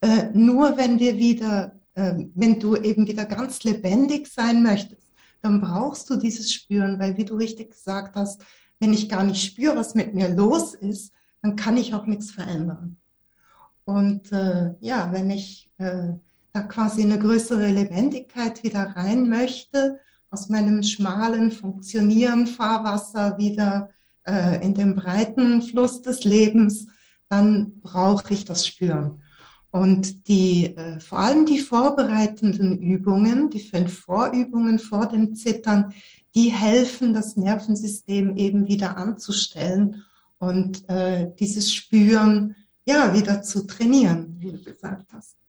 äh, 0.02 0.30
nur 0.34 0.78
wenn 0.78 1.00
wir 1.00 1.18
wieder, 1.18 1.80
äh, 1.94 2.26
wenn 2.34 2.60
du 2.60 2.76
eben 2.76 3.08
wieder 3.08 3.26
ganz 3.26 3.64
lebendig 3.64 4.28
sein 4.28 4.64
möchtest, 4.64 5.02
dann 5.42 5.62
brauchst 5.62 6.10
du 6.10 6.18
dieses 6.18 6.54
Spüren, 6.54 7.00
weil 7.00 7.18
wie 7.18 7.26
du 7.26 7.36
richtig 7.36 7.72
gesagt 7.72 8.16
hast, 8.16 8.42
wenn 8.80 8.94
ich 8.94 9.10
gar 9.10 9.24
nicht 9.24 9.44
spüre, 9.44 9.76
was 9.76 9.96
mit 9.96 10.14
mir 10.14 10.30
los 10.30 10.74
ist, 10.74 11.14
dann 11.42 11.56
kann 11.56 11.78
ich 11.78 11.94
auch 11.94 12.06
nichts 12.06 12.32
verändern. 12.32 12.98
Und 13.86 14.32
äh, 14.32 14.74
ja, 14.80 15.12
wenn 15.12 15.30
ich 15.30 15.72
äh, 15.78 16.14
da 16.54 16.62
quasi 16.62 17.04
eine 17.04 17.20
größere 17.20 17.68
Lebendigkeit 17.68 18.64
wieder 18.64 18.94
rein 18.96 19.30
möchte, 19.30 20.00
aus 20.30 20.50
meinem 20.50 20.84
schmalen 20.84 21.52
Funktionieren 21.52 22.48
Fahrwasser 22.48 23.38
wieder 23.38 23.90
äh, 24.26 24.64
in 24.64 24.74
den 24.74 24.96
breiten 24.96 25.62
Fluss 25.62 26.02
des 26.02 26.24
Lebens, 26.24 26.88
dann 27.30 27.80
brauche 27.82 28.34
ich 28.34 28.46
das 28.46 28.68
Spüren. 28.68 29.22
Und 29.72 30.28
die, 30.28 30.76
äh, 30.76 31.00
vor 31.00 31.20
allem 31.20 31.46
die 31.46 31.60
vorbereitenden 31.60 32.78
Übungen, 32.80 33.50
die 33.50 33.62
fünf 33.62 34.00
Vorübungen 34.00 34.80
vor 34.80 35.08
dem 35.08 35.36
Zittern, 35.36 35.94
die 36.36 36.50
helfen, 36.50 37.14
das 37.14 37.38
Nervensystem 37.38 38.36
eben 38.36 38.68
wieder 38.68 38.98
anzustellen 38.98 40.04
und 40.40 40.88
äh, 40.90 41.32
dieses 41.40 41.74
Spüren 41.74 42.56
ja 42.86 43.14
wieder 43.14 43.42
zu 43.42 43.66
trainieren, 43.66 44.36
wie 44.40 44.52
du 44.52 44.62
gesagt 44.62 45.14
hast. 45.14 45.41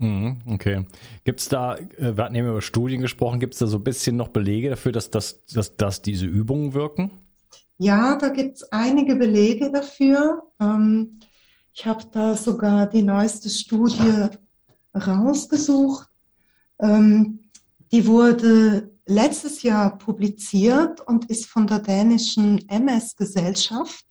Mhm, 0.00 0.38
okay. 0.46 0.86
Gibt 1.24 1.40
es 1.40 1.48
da, 1.50 1.76
äh, 1.76 2.16
wir 2.16 2.24
hatten 2.24 2.34
eben 2.34 2.48
über 2.48 2.62
Studien 2.62 3.02
gesprochen, 3.02 3.38
gibt 3.38 3.52
es 3.52 3.60
da 3.60 3.66
so 3.66 3.76
ein 3.76 3.84
bisschen 3.84 4.16
noch 4.16 4.28
Belege 4.28 4.70
dafür, 4.70 4.92
dass, 4.92 5.10
dass, 5.10 5.44
dass, 5.44 5.76
dass 5.76 6.00
diese 6.00 6.24
Übungen 6.24 6.72
wirken? 6.72 7.10
Ja, 7.76 8.16
da 8.16 8.30
gibt 8.30 8.56
es 8.56 8.72
einige 8.72 9.16
Belege 9.16 9.70
dafür. 9.70 10.42
Ähm, 10.58 11.20
ich 11.74 11.84
habe 11.84 12.02
da 12.12 12.34
sogar 12.34 12.88
die 12.88 13.02
neueste 13.02 13.50
Studie 13.50 14.28
rausgesucht. 14.94 16.08
Ähm, 16.80 17.40
die 17.92 18.06
wurde 18.06 18.90
letztes 19.04 19.62
Jahr 19.62 19.98
publiziert 19.98 21.02
und 21.02 21.26
ist 21.26 21.44
von 21.46 21.66
der 21.66 21.80
dänischen 21.80 22.66
MS-Gesellschaft 22.68 24.09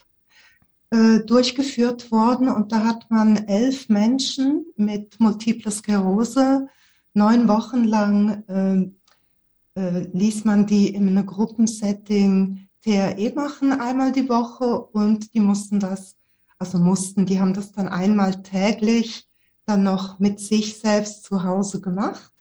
äh, 0.91 1.19
durchgeführt 1.19 2.12
worden 2.12 2.49
und 2.49 2.71
da 2.71 2.84
hat 2.84 3.10
man 3.10 3.47
elf 3.47 3.89
Menschen 3.89 4.65
mit 4.75 5.19
Multiple 5.19 5.71
Sklerose 5.71 6.67
neun 7.13 7.47
Wochen 7.47 7.84
lang 7.84 8.43
äh, 8.47 9.80
äh, 9.80 10.08
ließ 10.12 10.45
man 10.45 10.65
die 10.65 10.93
in 10.93 11.08
einem 11.08 11.25
Gruppensetting 11.25 12.67
TRE 12.82 13.32
machen 13.36 13.73
einmal 13.73 14.12
die 14.12 14.30
Woche 14.30 14.65
und 14.65 15.34
die 15.34 15.39
mussten 15.39 15.80
das, 15.80 16.15
also 16.58 16.78
mussten, 16.78 17.25
die 17.25 17.39
haben 17.39 17.54
das 17.54 17.71
dann 17.71 17.88
einmal 17.88 18.41
täglich 18.41 19.28
dann 19.65 19.84
noch 19.84 20.19
mit 20.19 20.39
sich 20.39 20.80
selbst 20.80 21.23
zu 21.23 21.43
Hause 21.43 21.82
gemacht. 21.82 22.32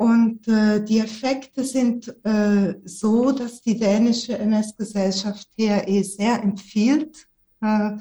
Und 0.00 0.48
äh, 0.48 0.82
die 0.82 0.98
Effekte 0.98 1.62
sind 1.62 2.08
äh, 2.24 2.74
so, 2.86 3.32
dass 3.32 3.60
die 3.60 3.78
dänische 3.78 4.38
MS-Gesellschaft 4.38 5.46
TRE 5.54 6.02
sehr 6.04 6.42
empfiehlt, 6.42 7.26
äh, 7.60 7.98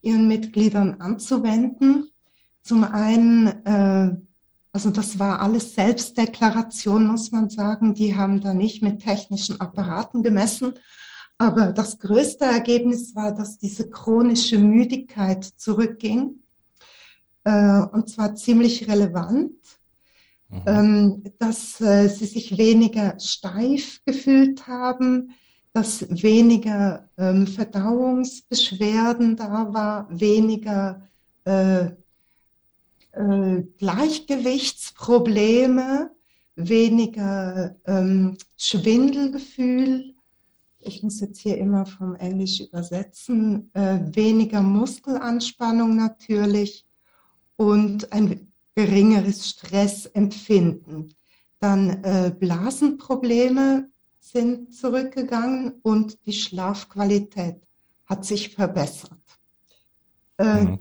ihren 0.00 0.28
Mitgliedern 0.28 1.00
anzuwenden. 1.00 2.08
Zum 2.62 2.84
einen, 2.84 3.48
äh, 3.66 4.16
also 4.70 4.90
das 4.90 5.18
war 5.18 5.40
alles 5.40 5.74
Selbstdeklaration, 5.74 7.08
muss 7.08 7.32
man 7.32 7.50
sagen. 7.50 7.94
Die 7.94 8.14
haben 8.14 8.40
da 8.40 8.54
nicht 8.54 8.80
mit 8.80 9.02
technischen 9.02 9.60
Apparaten 9.60 10.22
gemessen. 10.22 10.74
Aber 11.36 11.72
das 11.72 11.98
größte 11.98 12.44
Ergebnis 12.44 13.16
war, 13.16 13.34
dass 13.34 13.58
diese 13.58 13.90
chronische 13.90 14.60
Müdigkeit 14.60 15.42
zurückging. 15.42 16.44
Äh, 17.42 17.80
und 17.90 18.08
zwar 18.08 18.36
ziemlich 18.36 18.88
relevant 18.88 19.79
Mhm. 20.50 20.62
Ähm, 20.66 21.22
dass 21.38 21.80
äh, 21.80 22.08
sie 22.08 22.26
sich 22.26 22.58
weniger 22.58 23.18
steif 23.20 24.00
gefühlt 24.04 24.66
haben, 24.66 25.30
dass 25.72 26.04
weniger 26.22 27.08
ähm, 27.16 27.46
Verdauungsbeschwerden 27.46 29.36
da 29.36 29.72
war, 29.72 30.08
weniger 30.10 31.06
äh, 31.44 31.90
äh, 33.12 33.62
Gleichgewichtsprobleme, 33.78 36.10
weniger 36.56 37.76
ähm, 37.86 38.36
Schwindelgefühl. 38.56 40.16
Ich 40.80 41.04
muss 41.04 41.20
jetzt 41.20 41.38
hier 41.40 41.58
immer 41.58 41.86
vom 41.86 42.16
Englisch 42.16 42.58
übersetzen. 42.60 43.70
Äh, 43.74 44.00
weniger 44.14 44.62
Muskelanspannung 44.62 45.94
natürlich 45.94 46.84
und 47.56 48.12
ein 48.12 48.49
geringeres 48.86 49.46
Stressempfinden. 49.46 51.14
Dann 51.58 52.02
äh, 52.02 52.32
Blasenprobleme 52.38 53.90
sind 54.18 54.74
zurückgegangen 54.74 55.80
und 55.82 56.24
die 56.24 56.32
Schlafqualität 56.32 57.60
hat 58.06 58.24
sich 58.24 58.54
verbessert. 58.54 59.19
Äh, 60.40 60.62
mhm. 60.62 60.78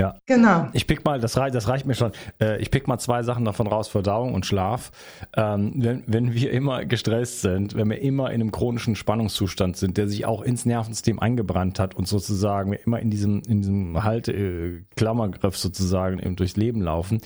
Ja. 0.00 0.16
Genau. 0.26 0.68
Ich 0.72 0.86
pick 0.86 1.04
mal, 1.04 1.20
das, 1.20 1.36
reicht, 1.36 1.54
das 1.54 1.68
reicht 1.68 1.86
mir 1.86 1.94
schon. 1.94 2.12
Äh, 2.40 2.60
ich 2.60 2.70
pick 2.70 2.88
mal 2.88 2.98
zwei 2.98 3.22
Sachen 3.22 3.44
davon 3.44 3.66
raus, 3.66 3.88
Verdauung 3.88 4.34
und 4.34 4.46
Schlaf. 4.46 4.90
Ähm, 5.36 5.74
wenn, 5.76 6.02
wenn 6.06 6.34
wir 6.34 6.50
immer 6.50 6.84
gestresst 6.84 7.42
sind, 7.42 7.76
wenn 7.76 7.88
wir 7.88 8.00
immer 8.00 8.30
in 8.30 8.40
einem 8.40 8.50
chronischen 8.52 8.96
Spannungszustand 8.96 9.76
sind, 9.76 9.98
der 9.98 10.08
sich 10.08 10.24
auch 10.24 10.42
ins 10.42 10.66
Nervensystem 10.66 11.20
eingebrannt 11.20 11.78
hat 11.78 11.94
und 11.94 12.08
sozusagen 12.08 12.72
wir 12.72 12.84
immer 12.84 13.00
in 13.00 13.10
diesem, 13.10 13.42
in 13.46 13.60
diesem 13.60 14.02
Halt, 14.02 14.28
äh, 14.28 14.82
Klammergriff 14.96 15.56
sozusagen 15.56 16.18
eben 16.18 16.36
durchs 16.36 16.56
Leben 16.56 16.80
laufen, 16.80 17.20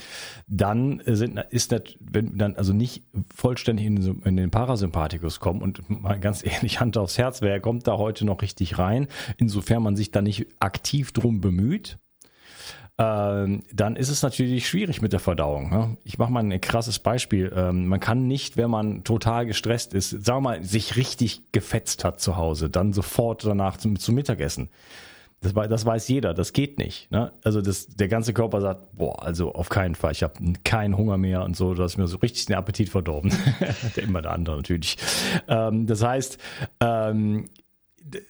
dann 0.47 1.01
sind, 1.07 1.39
ist 1.51 1.73
das, 1.73 1.83
wenn 2.01 2.33
wir 2.33 2.39
dann 2.39 2.57
also 2.57 2.73
nicht 2.73 3.05
vollständig 3.35 3.87
in, 3.87 4.23
in 4.23 4.37
den 4.37 4.51
Parasympathikus 4.51 5.41
kommen 5.41 5.63
und 5.63 5.89
mal 5.89 6.19
ganz 6.19 6.45
ehrlich 6.45 6.81
Hand 6.81 6.99
aufs 6.99 7.17
Herz, 7.17 7.43
wer 7.43 7.61
kommt 7.61 7.87
da 7.87 7.97
heute 7.97 8.27
noch 8.27 8.43
richtig 8.43 8.79
rein, 8.79 9.07
insofern 9.37 9.83
man 9.83 9.97
sich 9.97 10.11
da 10.11 10.21
nicht 10.21 10.47
aktiv 10.61 11.13
drum 11.13 11.41
bemüht, 11.41 11.76
ähm, 12.99 13.63
dann 13.73 13.97
ist 13.97 14.09
es 14.09 14.23
natürlich 14.23 14.67
schwierig 14.67 15.03
mit 15.03 15.13
der 15.13 15.21
Verdauung. 15.21 15.69
Ne? 15.69 15.99
Ich 16.05 16.17
mache 16.19 16.33
mal 16.33 16.43
ein 16.43 16.61
krasses 16.61 16.99
Beispiel. 16.99 17.53
Ähm, 17.55 17.89
man 17.89 18.01
kann 18.01 18.27
nicht, 18.27 18.57
wenn 18.57 18.71
man 18.71 19.05
total 19.05 19.45
gestresst 19.45 19.93
ist, 19.93 20.11
sagen 20.11 20.39
wir 20.39 20.41
mal, 20.41 20.65
sich 20.65 20.97
richtig 20.97 21.53
gefetzt 21.53 22.05
hat 22.05 22.21
zu 22.21 22.37
Hause, 22.37 22.71
dann 22.71 22.95
sofort 22.95 23.45
danach 23.45 23.77
zum, 23.77 23.99
zum 23.99 24.15
Mittagessen. 24.15 24.71
Das, 25.43 25.53
das 25.53 25.85
weiß 25.85 26.09
jeder, 26.09 26.33
das 26.33 26.55
geht 26.55 26.79
nicht. 26.79 27.11
Ne? 27.11 27.33
Also 27.45 27.61
das, 27.61 27.89
der 27.89 28.09
ganze 28.09 28.33
Körper 28.33 28.63
sagt, 28.63 28.97
boah, 28.97 29.23
also 29.23 29.53
auf 29.53 29.69
keinen 29.69 29.95
Fall, 29.95 30.13
ich 30.13 30.23
habe 30.23 30.55
keinen 30.65 30.97
Hunger 30.97 31.19
mehr 31.19 31.45
und 31.45 31.55
so, 31.55 31.75
du 31.75 31.83
hast 31.83 31.99
mir 31.99 32.07
so 32.07 32.17
richtig 32.17 32.47
den 32.47 32.57
Appetit 32.57 32.89
verdorben. 32.89 33.31
der 33.97 34.05
immer 34.05 34.23
der 34.23 34.33
andere 34.33 34.57
natürlich. 34.57 34.97
Ähm, 35.49 35.87
das 35.87 36.03
heißt, 36.03 36.39
ähm, 36.81 37.45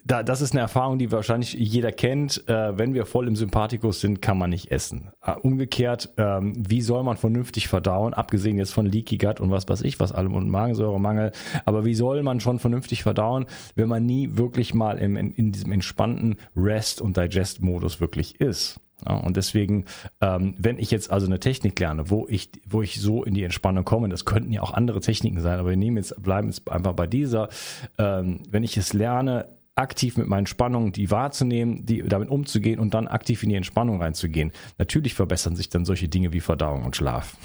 da, 0.05 0.23
das 0.23 0.41
ist 0.41 0.53
eine 0.53 0.61
Erfahrung, 0.61 0.99
die 0.99 1.13
wahrscheinlich 1.13 1.53
jeder 1.53 1.93
kennt. 1.93 2.49
Äh, 2.49 2.79
wenn 2.79 2.95
wir 2.95 3.07
voll 3.07 3.29
im 3.29 3.37
Sympathikus 3.37 4.01
sind, 4.01 4.23
kann 4.23 4.39
man 4.39 4.51
nicht 4.51 4.71
essen. 4.71 5.11
Äh, 5.23 5.33
umgekehrt, 5.33 6.15
ähm, 6.17 6.55
wie 6.57 6.81
soll 6.81 7.03
man 7.03 7.17
vernünftig 7.17 7.69
verdauen, 7.69 8.15
abgesehen 8.15 8.59
jetzt 8.59 8.73
von 8.73 8.87
Leaky 8.87 9.19
Gut 9.19 9.41
und 9.41 9.51
was 9.51 9.69
weiß 9.69 9.83
ich, 9.83 10.01
was 10.01 10.13
allem 10.13 10.35
und 10.35 10.49
Magensäuremangel, 10.49 11.33
aber 11.65 11.85
wie 11.85 11.95
soll 11.95 12.23
man 12.23 12.41
schon 12.41 12.59
vernünftig 12.59 13.03
verdauen, 13.03 13.47
wenn 13.75 13.89
man 13.89 14.07
nie 14.07 14.37
wirklich 14.37 14.75
mal 14.75 14.99
im, 14.99 15.17
in, 15.17 15.33
in 15.33 15.53
diesem 15.53 15.73
entspannten 15.73 16.37
Rest- 16.57 17.01
und 17.01 17.17
Digest-Modus 17.17 18.01
wirklich 18.01 18.41
ist? 18.41 18.81
Ja, 19.07 19.17
und 19.17 19.37
deswegen, 19.37 19.85
ähm, 20.23 20.55
wenn 20.59 20.79
ich 20.79 20.91
jetzt 20.91 21.11
also 21.11 21.27
eine 21.27 21.39
Technik 21.39 21.79
lerne, 21.79 22.09
wo 22.09 22.27
ich, 22.29 22.51
wo 22.67 22.81
ich 22.81 22.99
so 22.99 23.25
in 23.25 23.35
die 23.35 23.43
Entspannung 23.43 23.85
komme, 23.85 24.09
das 24.09 24.25
könnten 24.25 24.53
ja 24.53 24.63
auch 24.63 24.73
andere 24.73 25.01
Techniken 25.01 25.41
sein, 25.41 25.59
aber 25.59 25.71
wir 25.71 25.77
nehmen 25.77 25.99
jetzt, 25.99 26.21
bleiben 26.23 26.49
jetzt 26.49 26.71
einfach 26.71 26.95
bei 26.95 27.07
dieser, 27.07 27.51
ähm, 27.99 28.41
wenn 28.49 28.65
ich 28.65 28.79
es 28.79 28.95
lerne, 28.95 29.49
aktiv 29.77 30.17
mit 30.17 30.27
meinen 30.27 30.47
Spannungen 30.47 30.93
die 30.93 31.11
wahrzunehmen, 31.11 31.87
die 31.87 32.03
damit 32.03 32.31
umzugehen 32.31 32.81
und 32.81 32.95
dann 32.95 33.07
aktiv 33.07 33.43
in 33.43 33.51
die 33.51 33.55
Entspannung 33.55 34.01
reinzugehen. 34.03 34.53
Natürlich 34.79 35.15
verbessern 35.15 35.55
sich 35.55 35.69
dann 35.69 35.85
solche 35.85 36.09
Dinge 36.09 36.33
wie 36.33 36.41
Verdauung 36.41 36.85
und 36.85 36.97
Schlaf. 36.97 37.37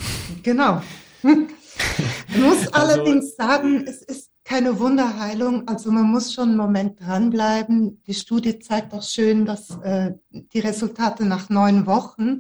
Genau. 0.44 0.82
Ich 1.24 2.38
muss 2.38 2.68
also, 2.68 2.72
allerdings 2.74 3.36
sagen, 3.36 3.86
es 3.86 4.02
ist 4.02 4.32
keine 4.44 4.80
Wunderheilung. 4.80 5.68
Also 5.68 5.92
man 5.92 6.06
muss 6.06 6.34
schon 6.34 6.50
einen 6.50 6.58
Moment 6.58 7.00
dranbleiben. 7.00 8.02
Die 8.08 8.14
Studie 8.14 8.60
zeigt 8.60 8.94
auch 8.94 9.04
schön, 9.04 9.46
dass 9.46 9.70
äh, 9.82 10.14
die 10.32 10.60
Resultate 10.60 11.26
nach 11.26 11.50
neun 11.50 11.86
Wochen 11.86 12.40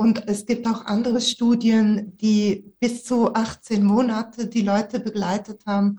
und 0.00 0.26
es 0.28 0.46
gibt 0.46 0.66
auch 0.66 0.86
andere 0.86 1.20
Studien, 1.20 2.16
die 2.16 2.72
bis 2.80 3.04
zu 3.04 3.34
18 3.34 3.84
Monate 3.84 4.46
die 4.46 4.62
Leute 4.62 4.98
begleitet 4.98 5.66
haben 5.66 5.98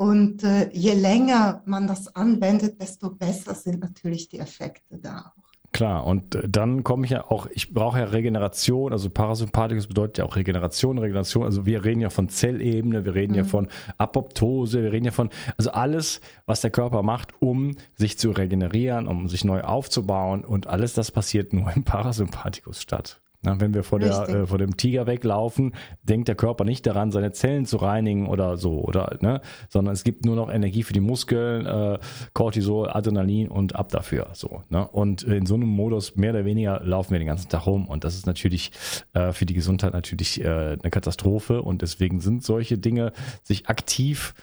und 0.00 0.44
äh, 0.44 0.70
je 0.72 0.94
länger 0.94 1.60
man 1.66 1.86
das 1.86 2.16
anwendet, 2.16 2.80
desto 2.80 3.10
besser 3.10 3.54
sind 3.54 3.80
natürlich 3.80 4.30
die 4.30 4.38
Effekte 4.38 4.96
da 4.96 5.34
auch. 5.36 5.50
Klar, 5.72 6.06
und 6.06 6.36
äh, 6.36 6.48
dann 6.48 6.84
komme 6.84 7.04
ich 7.04 7.10
ja 7.10 7.30
auch, 7.30 7.46
ich 7.52 7.74
brauche 7.74 7.98
ja 7.98 8.06
Regeneration, 8.06 8.92
also 8.92 9.10
Parasympathikus 9.10 9.88
bedeutet 9.88 10.16
ja 10.16 10.24
auch 10.24 10.36
Regeneration, 10.36 10.96
Regeneration, 10.96 11.44
also 11.44 11.66
wir 11.66 11.84
reden 11.84 12.00
ja 12.00 12.08
von 12.08 12.30
Zellebene, 12.30 13.04
wir 13.04 13.14
reden 13.14 13.32
mhm. 13.32 13.38
ja 13.38 13.44
von 13.44 13.68
Apoptose, 13.98 14.82
wir 14.82 14.90
reden 14.90 15.04
ja 15.04 15.12
von, 15.12 15.28
also 15.58 15.70
alles, 15.72 16.22
was 16.46 16.62
der 16.62 16.70
Körper 16.70 17.02
macht, 17.02 17.34
um 17.42 17.76
sich 17.94 18.16
zu 18.16 18.30
regenerieren, 18.30 19.06
um 19.06 19.28
sich 19.28 19.44
neu 19.44 19.60
aufzubauen 19.60 20.46
und 20.46 20.66
alles 20.66 20.94
das 20.94 21.10
passiert 21.10 21.52
nur 21.52 21.70
im 21.76 21.84
Parasympathikus 21.84 22.80
statt. 22.80 23.20
Na, 23.42 23.58
wenn 23.58 23.72
wir 23.72 23.84
vor, 23.84 23.98
der, 23.98 24.28
äh, 24.28 24.46
vor 24.46 24.58
dem 24.58 24.76
Tiger 24.76 25.06
weglaufen, 25.06 25.72
denkt 26.02 26.28
der 26.28 26.34
Körper 26.34 26.64
nicht 26.64 26.86
daran, 26.86 27.10
seine 27.10 27.32
Zellen 27.32 27.64
zu 27.64 27.78
reinigen 27.78 28.26
oder 28.26 28.58
so, 28.58 28.80
oder, 28.80 29.16
ne? 29.22 29.40
sondern 29.70 29.94
es 29.94 30.04
gibt 30.04 30.26
nur 30.26 30.36
noch 30.36 30.52
Energie 30.52 30.82
für 30.82 30.92
die 30.92 31.00
Muskeln, 31.00 31.64
äh, 31.64 31.98
Cortisol, 32.34 32.90
Adrenalin 32.90 33.48
und 33.48 33.76
ab 33.76 33.88
dafür. 33.88 34.28
So, 34.34 34.62
ne? 34.68 34.86
Und 34.86 35.22
in 35.22 35.46
so 35.46 35.54
einem 35.54 35.68
Modus 35.68 36.16
mehr 36.16 36.32
oder 36.32 36.44
weniger 36.44 36.82
laufen 36.84 37.12
wir 37.12 37.18
den 37.18 37.28
ganzen 37.28 37.48
Tag 37.48 37.66
rum 37.66 37.88
und 37.88 38.04
das 38.04 38.14
ist 38.14 38.26
natürlich 38.26 38.72
äh, 39.14 39.32
für 39.32 39.46
die 39.46 39.54
Gesundheit 39.54 39.94
natürlich 39.94 40.44
äh, 40.44 40.76
eine 40.80 40.90
Katastrophe 40.90 41.62
und 41.62 41.80
deswegen 41.80 42.20
sind 42.20 42.44
solche 42.44 42.76
Dinge, 42.76 43.12
sich 43.42 43.68
aktiv 43.68 44.34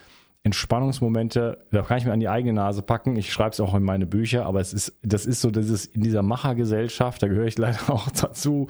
Entspannungsmomente, 0.44 1.66
da 1.72 1.82
kann 1.82 1.98
ich 1.98 2.06
mir 2.06 2.14
an 2.14 2.20
die 2.20 2.30
eigene 2.30 2.54
Nase 2.54 2.82
packen. 2.82 3.18
Ich 3.18 3.34
schreibe 3.34 3.50
es 3.50 3.60
auch 3.60 3.76
in 3.76 3.84
meine 3.84 4.06
Bücher, 4.06 4.46
aber 4.46 4.62
es 4.62 4.72
ist, 4.72 4.98
das 5.02 5.26
ist 5.26 5.42
so, 5.42 5.52
dieses 5.52 5.86
in 5.86 6.02
dieser 6.02 6.22
Machergesellschaft, 6.22 7.22
da 7.22 7.28
gehöre 7.28 7.48
ich 7.48 7.58
leider 7.58 7.90
auch 7.90 8.10
dazu, 8.12 8.68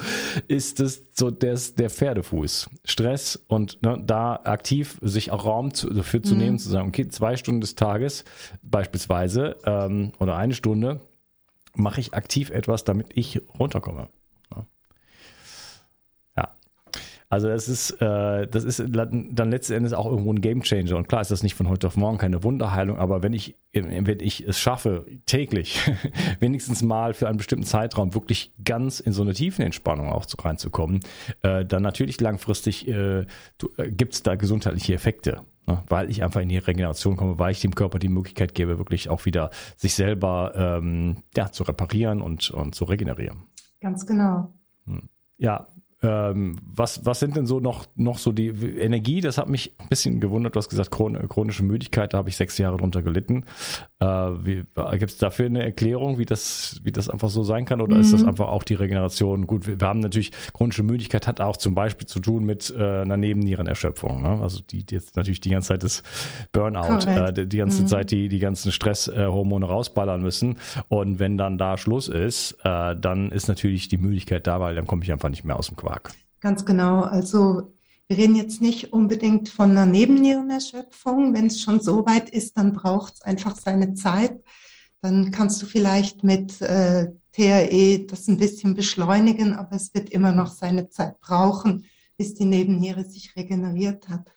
ist 0.47 0.79
es 0.79 1.05
so 1.11 1.29
des, 1.29 1.75
der 1.75 1.89
Pferdefuß. 1.89 2.69
Stress 2.83 3.35
und 3.47 3.81
ne, 3.83 4.01
da 4.03 4.39
aktiv 4.43 4.97
sich 5.01 5.31
auch 5.31 5.45
Raum 5.45 5.73
zu, 5.73 5.93
dafür 5.93 6.23
zu 6.23 6.33
mhm. 6.33 6.41
nehmen, 6.41 6.59
zu 6.59 6.69
sagen, 6.69 6.87
okay, 6.87 7.07
zwei 7.09 7.35
Stunden 7.37 7.61
des 7.61 7.75
Tages 7.75 8.25
beispielsweise 8.63 9.57
ähm, 9.65 10.13
oder 10.19 10.35
eine 10.35 10.53
Stunde 10.53 11.01
mache 11.75 12.01
ich 12.01 12.13
aktiv 12.13 12.49
etwas, 12.49 12.85
damit 12.85 13.15
ich 13.15 13.41
runterkomme. 13.59 14.09
Also 17.29 17.49
das 17.49 17.67
ist, 17.67 17.91
äh, 18.01 18.47
das 18.47 18.63
ist 18.63 18.81
dann 18.87 19.51
letzten 19.51 19.73
Endes 19.73 19.91
auch 19.91 20.05
irgendwo 20.05 20.31
ein 20.31 20.39
Gamechanger. 20.39 20.95
Und 20.95 21.09
klar 21.09 21.21
ist 21.21 21.29
das 21.29 21.43
nicht 21.43 21.55
von 21.55 21.67
heute 21.67 21.87
auf 21.87 21.97
morgen 21.97 22.17
keine 22.17 22.43
Wunderheilung, 22.43 22.97
aber 22.97 23.21
wenn 23.21 23.33
ich, 23.33 23.57
wenn 23.73 24.19
ich 24.21 24.47
es 24.47 24.59
schaffe, 24.59 25.05
täglich, 25.25 25.81
wenigstens 26.39 26.83
mal 26.83 27.13
für 27.13 27.27
einen 27.27 27.37
bestimmten 27.37 27.65
Zeitraum 27.65 28.13
wirklich 28.13 28.53
ganz 28.63 29.01
in 29.01 29.11
so 29.11 29.23
eine 29.23 29.33
tiefen 29.33 29.65
Entspannung 29.65 30.09
auch 30.09 30.25
zu, 30.25 30.37
reinzukommen, 30.37 31.01
äh, 31.41 31.65
dann 31.65 31.83
natürlich 31.83 32.21
langfristig 32.21 32.87
äh, 32.87 33.19
äh 33.19 33.25
gibt 33.89 34.13
es 34.13 34.23
da 34.23 34.35
gesundheitliche 34.35 34.93
Effekte. 34.93 35.41
Ne? 35.67 35.83
Weil 35.87 36.09
ich 36.09 36.23
einfach 36.23 36.39
in 36.39 36.47
die 36.47 36.57
Regeneration 36.57 37.17
komme, 37.17 37.37
weil 37.39 37.51
ich 37.51 37.59
dem 37.59 37.75
Körper 37.75 37.99
die 37.99 38.07
Möglichkeit 38.07 38.55
gebe, 38.55 38.77
wirklich 38.77 39.09
auch 39.09 39.25
wieder 39.25 39.49
sich 39.75 39.95
selber 39.95 40.53
ähm, 40.55 41.23
ja, 41.35 41.51
zu 41.51 41.63
reparieren 41.63 42.21
und, 42.21 42.51
und 42.51 42.73
zu 42.73 42.85
regenerieren. 42.85 43.43
Ganz 43.81 44.05
genau. 44.05 44.53
Hm. 44.85 45.09
Ja, 45.37 45.67
ähm, 46.03 46.57
was, 46.61 47.05
was 47.05 47.19
sind 47.19 47.35
denn 47.35 47.47
so 47.47 47.59
noch, 47.59 47.87
noch 47.95 48.19
so 48.19 48.31
die 48.31 48.49
Energie? 48.49 49.19
Das 49.19 49.37
hat 49.37 49.49
mich 49.49 49.73
ein 49.79 49.89
bisschen 49.89 50.19
gewundert. 50.19 50.55
Du 50.55 50.57
hast 50.59 50.69
gesagt, 50.69 50.91
chronische 50.91 51.63
Müdigkeit, 51.63 52.13
da 52.13 52.19
habe 52.19 52.29
ich 52.29 52.37
sechs 52.37 52.57
Jahre 52.59 52.77
drunter 52.77 53.01
gelitten. 53.01 53.45
Äh, 53.99 54.31
Gibt 54.97 55.11
es 55.11 55.17
dafür 55.17 55.47
eine 55.47 55.63
Erklärung, 55.63 56.19
wie 56.19 56.25
das, 56.25 56.79
wie 56.83 56.91
das 56.91 57.09
einfach 57.09 57.29
so 57.29 57.41
sein 57.41 57.65
kann? 57.65 57.81
Oder 57.81 57.95
mhm. 57.95 58.01
ist 58.01 58.13
das 58.13 58.21
mhm. 58.21 58.29
einfach 58.29 58.49
auch 58.49 58.63
die 58.63 58.75
Regeneration? 58.75 59.47
Gut, 59.47 59.65
wir, 59.65 59.79
wir, 59.79 59.87
haben 59.87 59.99
natürlich, 59.99 60.31
chronische 60.53 60.83
Müdigkeit 60.83 61.25
hat 61.25 61.41
auch 61.41 61.57
zum 61.57 61.73
Beispiel 61.73 62.05
zu 62.05 62.19
tun 62.19 62.45
mit 62.45 62.71
äh, 62.77 63.01
einer 63.01 63.17
Nebennierenerschöpfung. 63.17 64.21
Ne? 64.21 64.39
Also 64.41 64.61
die, 64.61 64.85
die 64.85 64.93
jetzt 64.93 65.15
natürlich 65.15 65.41
die 65.41 65.49
ganze 65.49 65.69
Zeit 65.69 65.83
das 65.83 66.03
Burnout, 66.51 67.07
äh, 67.07 67.33
die, 67.33 67.49
die, 67.49 67.57
ganze 67.57 67.81
mhm. 67.81 67.87
Zeit 67.87 68.11
die, 68.11 68.29
die 68.29 68.39
ganzen 68.39 68.71
Stresshormone 68.71 69.65
äh, 69.65 69.69
rausballern 69.69 70.21
müssen. 70.21 70.57
Und 70.89 71.17
wenn 71.17 71.39
dann 71.39 71.57
da 71.57 71.77
Schluss 71.77 72.07
ist, 72.07 72.55
äh, 72.63 72.95
dann 72.95 73.31
ist 73.31 73.47
natürlich 73.47 73.87
die 73.87 73.97
Müdigkeit 73.97 74.45
da, 74.45 74.59
weil 74.59 74.75
dann 74.75 74.85
komme 74.85 75.03
ich 75.03 75.11
einfach 75.11 75.29
nicht 75.29 75.43
mehr 75.43 75.57
aus 75.57 75.67
dem 75.67 75.75
Quark. 75.75 75.96
Ganz 76.39 76.65
genau. 76.65 77.01
Also 77.01 77.73
wir 78.07 78.17
reden 78.17 78.35
jetzt 78.35 78.61
nicht 78.61 78.93
unbedingt 78.93 79.49
von 79.49 79.71
einer 79.71 79.85
Nebennierenerschöpfung. 79.85 81.33
Wenn 81.33 81.47
es 81.47 81.61
schon 81.61 81.81
so 81.81 82.05
weit 82.05 82.29
ist, 82.29 82.55
dann 82.57 82.73
braucht 82.73 83.15
es 83.15 83.21
einfach 83.21 83.55
seine 83.55 83.95
Zeit. 83.95 84.41
Dann 85.01 85.31
kannst 85.31 85.61
du 85.61 85.65
vielleicht 85.65 86.23
mit 86.23 86.61
äh, 86.61 87.11
TRE 87.33 88.05
das 88.07 88.27
ein 88.27 88.37
bisschen 88.37 88.75
beschleunigen, 88.75 89.53
aber 89.53 89.75
es 89.75 89.93
wird 89.93 90.09
immer 90.09 90.31
noch 90.31 90.51
seine 90.51 90.89
Zeit 90.89 91.19
brauchen, 91.19 91.85
bis 92.17 92.33
die 92.33 92.45
Nebenniere 92.45 93.03
sich 93.03 93.35
regeneriert 93.35 94.07
hat. 94.09 94.31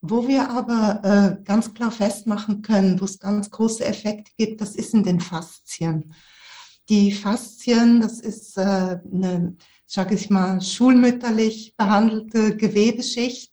Wo 0.00 0.26
wir 0.26 0.50
aber 0.50 1.00
äh, 1.04 1.44
ganz 1.44 1.74
klar 1.74 1.90
festmachen 1.90 2.62
können, 2.62 3.00
wo 3.00 3.04
es 3.04 3.18
ganz 3.18 3.50
große 3.50 3.84
Effekte 3.84 4.32
gibt, 4.36 4.60
das 4.60 4.74
ist 4.74 4.94
in 4.94 5.02
den 5.02 5.20
Faszien. 5.20 6.14
Die 6.88 7.12
Faszien, 7.12 8.00
das 8.00 8.20
ist 8.20 8.56
äh, 8.56 9.00
eine 9.12 9.56
sage 9.86 10.14
ich 10.16 10.30
mal, 10.30 10.60
schulmütterlich 10.60 11.74
behandelte 11.76 12.56
Gewebeschicht, 12.56 13.52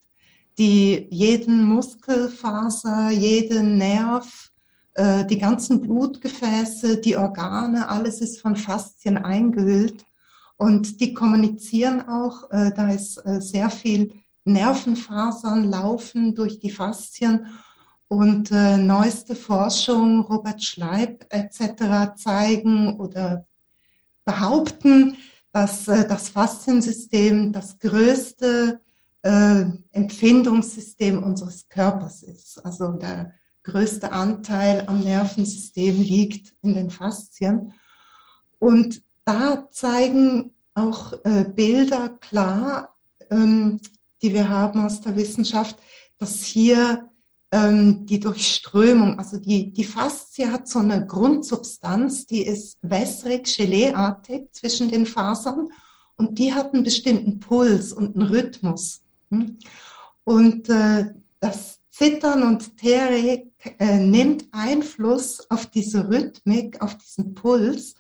die 0.58 1.08
jeden 1.10 1.64
Muskelfaser, 1.64 3.12
jeden 3.12 3.78
Nerv, 3.78 4.52
äh, 4.96 5.26
die 5.26 5.38
ganzen 5.38 5.82
Blutgefäße, 5.82 6.98
die 6.98 7.18
Organe, 7.18 7.88
alles 7.88 8.22
ist 8.22 8.42
von 8.42 8.56
Faszien 8.56 9.18
eingehüllt. 9.18 10.06
Und 10.58 11.00
die 11.02 11.14
kommunizieren 11.14 12.08
auch, 12.08 12.50
äh, 12.52 12.72
da 12.76 12.90
ist 12.92 13.18
äh, 13.26 13.42
sehr 13.42 13.70
viel 13.70 14.14
Nervenfasern 14.46 15.70
laufen 15.70 16.36
durch 16.36 16.60
die 16.60 16.70
Faszien 16.70 17.48
und 18.08 18.52
äh, 18.52 18.78
neueste 18.78 19.36
Forschung, 19.36 20.22
Robert 20.22 20.64
Schleib 20.64 21.26
etc. 21.30 22.16
zeigen 22.16 23.00
oder 23.00 23.46
behaupten, 24.26 25.18
dass 25.54 25.88
äh, 25.88 26.06
das 26.06 26.30
Fasziensystem 26.30 27.54
das 27.54 27.80
größte 27.80 28.82
äh, 29.22 29.66
Empfindungssystem 29.92 31.24
unseres 31.24 31.70
Körpers 31.70 32.24
ist. 32.24 32.64
Also 32.66 32.92
der 32.94 33.34
größte 33.64 34.12
Anteil 34.12 34.84
am 34.88 35.00
Nervensystem 35.00 36.02
liegt 36.02 36.54
in 36.62 36.74
den 36.74 36.90
Faszien. 36.90 37.72
Und 38.60 39.02
da 39.24 39.70
zeigen 39.72 40.52
auch 40.74 41.14
äh, 41.24 41.46
Bilder 41.46 42.10
klar, 42.20 42.98
ähm, 43.30 43.80
die 44.22 44.34
wir 44.34 44.50
haben 44.50 44.84
aus 44.84 45.02
der 45.02 45.16
Wissenschaft, 45.16 45.78
dass 46.18 46.44
hier 46.44 47.10
ähm, 47.54 48.08
die 48.08 48.20
Durchströmung, 48.20 49.20
also 49.20 49.38
die, 49.38 49.72
die 49.72 49.84
Faszie 49.84 50.52
hat 50.52 50.68
so 50.68 50.80
eine 50.80 51.06
Grundsubstanz, 51.06 52.26
die 52.26 52.44
ist 52.44 52.80
wässrig, 52.82 53.56
geleeartig 53.56 54.52
zwischen 54.54 54.90
den 54.90 55.06
Fasern 55.06 55.70
und 56.16 56.40
die 56.40 56.52
hat 56.52 56.74
einen 56.74 56.84
bestimmten 56.84 57.40
Puls 57.40 57.94
und 57.94 58.16
einen 58.16 58.28
Rhythmus. 58.28 59.04
Hm? 59.30 59.60
Und 60.24 60.68
äh, 60.70 61.14
das 61.40 61.80
Zittern 61.92 62.42
und 62.42 62.76
Terik 62.76 63.52
äh, 63.78 64.00
nimmt 64.00 64.46
Einfluss 64.52 65.48
auf 65.52 65.68
diese 65.68 66.10
Rhythmik, 66.10 66.82
auf 66.82 66.98
diesen 66.98 67.36
Puls 67.36 67.94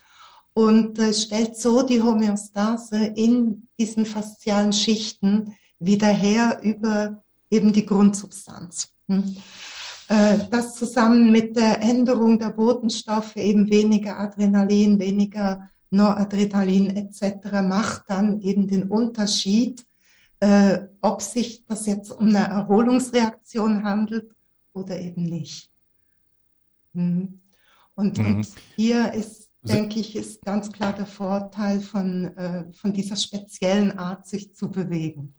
und 0.55 0.97
äh, 0.97 1.13
stellt 1.13 1.57
so 1.57 1.83
die 1.83 2.01
Homöostase 2.01 3.05
in 3.15 3.67
diesen 3.77 4.07
faszialen 4.07 4.73
Schichten 4.73 5.55
wieder 5.77 6.07
her 6.07 6.59
über 6.63 7.23
eben 7.51 7.71
die 7.71 7.85
Grundsubstanz. 7.85 8.92
Hm? 9.07 9.35
Äh, 10.09 10.39
das 10.49 10.75
zusammen 10.75 11.31
mit 11.31 11.55
der 11.55 11.81
Änderung 11.81 12.39
der 12.39 12.49
Botenstoffe, 12.49 13.35
eben 13.35 13.69
weniger 13.69 14.19
Adrenalin, 14.19 14.99
weniger 14.99 15.69
Noradrenalin 15.89 16.95
etc., 16.95 17.61
macht 17.63 18.03
dann 18.07 18.41
eben 18.41 18.67
den 18.67 18.89
Unterschied 18.89 19.85
äh, 20.43 20.89
ob 20.99 21.21
sich 21.21 21.65
das 21.65 21.85
jetzt 21.85 22.11
um 22.11 22.27
eine 22.27 22.39
Erholungsreaktion 22.39 23.85
handelt 23.85 24.35
oder 24.73 24.99
eben 24.99 25.23
nicht. 25.23 25.71
Mhm. 26.91 27.39
Und, 27.95 28.17
mhm. 28.17 28.45
hier 28.75 29.13
ist, 29.13 29.49
denke 29.61 30.01
ich, 30.01 30.17
ist 30.17 30.41
ganz 30.43 30.69
klar 30.69 30.91
der 30.91 31.05
Vorteil 31.05 31.79
von, 31.79 32.35
äh, 32.35 32.65
von 32.73 32.91
dieser 32.91 33.15
speziellen 33.15 33.97
Art, 33.97 34.27
sich 34.27 34.53
zu 34.53 34.69
bewegen. 34.69 35.33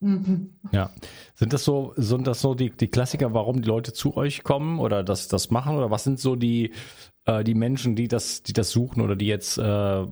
Mhm. 0.00 0.50
Ja, 0.72 0.90
sind 1.34 1.52
das 1.52 1.64
so, 1.64 1.94
sind 1.96 2.26
das 2.26 2.40
so 2.40 2.54
die, 2.54 2.70
die 2.70 2.88
Klassiker, 2.88 3.32
warum 3.32 3.62
die 3.62 3.68
Leute 3.68 3.92
zu 3.92 4.16
euch 4.16 4.42
kommen 4.42 4.78
oder 4.78 5.02
das, 5.02 5.28
das 5.28 5.50
machen 5.50 5.76
oder 5.76 5.90
was 5.90 6.04
sind 6.04 6.20
so 6.20 6.36
die, 6.36 6.72
äh, 7.24 7.42
die 7.44 7.54
Menschen, 7.54 7.96
die 7.96 8.08
das, 8.08 8.42
die 8.42 8.52
das 8.52 8.70
suchen 8.70 9.00
oder 9.00 9.16
die 9.16 9.26
jetzt 9.26 9.56
äh, 9.58 10.06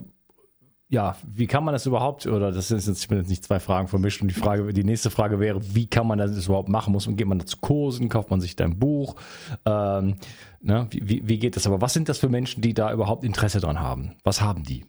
ja, 0.94 1.16
wie 1.26 1.46
kann 1.46 1.64
man 1.64 1.72
das 1.72 1.86
überhaupt, 1.86 2.26
oder 2.26 2.52
das 2.52 2.68
sind 2.68 2.86
jetzt, 2.86 3.00
ich 3.00 3.08
bin 3.08 3.18
jetzt 3.18 3.28
nicht 3.28 3.44
zwei 3.44 3.58
Fragen 3.58 3.88
vermischt 3.88 4.22
und 4.22 4.28
die 4.28 4.34
Frage, 4.34 4.72
die 4.72 4.84
nächste 4.84 5.10
Frage 5.10 5.40
wäre, 5.40 5.74
wie 5.74 5.86
kann 5.86 6.06
man 6.06 6.18
das 6.18 6.46
überhaupt 6.46 6.68
machen? 6.68 6.92
Muss 6.92 7.06
man, 7.06 7.16
geht 7.16 7.26
man 7.26 7.38
da 7.38 7.46
zu 7.46 7.56
Kursen, 7.56 8.08
kauft 8.08 8.30
man 8.30 8.40
sich 8.40 8.54
dein 8.54 8.78
Buch? 8.78 9.16
Ähm, 9.64 10.16
ne, 10.60 10.86
wie, 10.90 11.26
wie 11.26 11.38
geht 11.38 11.56
das? 11.56 11.66
Aber 11.66 11.80
was 11.80 11.94
sind 11.94 12.08
das 12.08 12.18
für 12.18 12.28
Menschen, 12.28 12.60
die 12.60 12.74
da 12.74 12.92
überhaupt 12.92 13.24
Interesse 13.24 13.60
dran 13.60 13.80
haben? 13.80 14.14
Was 14.22 14.40
haben 14.40 14.62
die? 14.62 14.84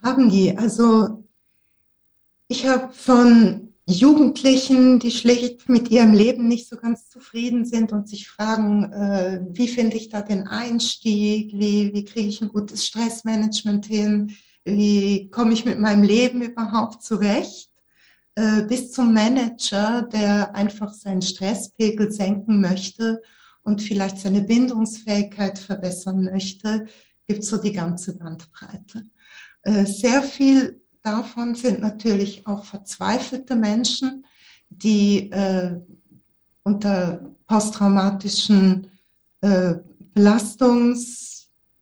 Was 0.00 0.10
haben 0.10 0.30
die? 0.30 0.56
Also, 0.56 1.22
ich 2.48 2.66
habe 2.66 2.92
von 2.92 3.65
Jugendlichen, 3.88 4.98
die 4.98 5.12
schlicht 5.12 5.68
mit 5.68 5.92
ihrem 5.92 6.12
Leben 6.12 6.48
nicht 6.48 6.68
so 6.68 6.76
ganz 6.76 7.08
zufrieden 7.08 7.64
sind 7.64 7.92
und 7.92 8.08
sich 8.08 8.28
fragen, 8.28 8.92
äh, 8.92 9.40
wie 9.50 9.68
finde 9.68 9.96
ich 9.96 10.08
da 10.08 10.22
den 10.22 10.48
Einstieg, 10.48 11.52
wie, 11.52 11.94
wie 11.94 12.04
kriege 12.04 12.28
ich 12.28 12.42
ein 12.42 12.48
gutes 12.48 12.84
Stressmanagement 12.84 13.86
hin, 13.86 14.34
wie 14.64 15.30
komme 15.30 15.52
ich 15.52 15.64
mit 15.64 15.78
meinem 15.78 16.02
Leben 16.02 16.42
überhaupt 16.42 17.04
zurecht, 17.04 17.70
äh, 18.34 18.62
bis 18.62 18.90
zum 18.90 19.14
Manager, 19.14 20.02
der 20.02 20.56
einfach 20.56 20.92
seinen 20.92 21.22
Stresspegel 21.22 22.10
senken 22.10 22.60
möchte 22.60 23.22
und 23.62 23.82
vielleicht 23.82 24.18
seine 24.18 24.42
Bindungsfähigkeit 24.42 25.60
verbessern 25.60 26.24
möchte, 26.24 26.86
gibt 27.28 27.44
es 27.44 27.48
so 27.48 27.56
die 27.56 27.72
ganze 27.72 28.18
Bandbreite. 28.18 29.04
Äh, 29.62 29.86
sehr 29.86 30.22
viel 30.22 30.80
davon 31.06 31.54
sind 31.54 31.80
natürlich 31.80 32.46
auch 32.46 32.64
verzweifelte 32.64 33.56
Menschen, 33.56 34.26
die 34.68 35.30
äh, 35.30 35.80
unter 36.64 37.30
posttraumatischen 37.46 38.90
Belastungs- 40.14 41.36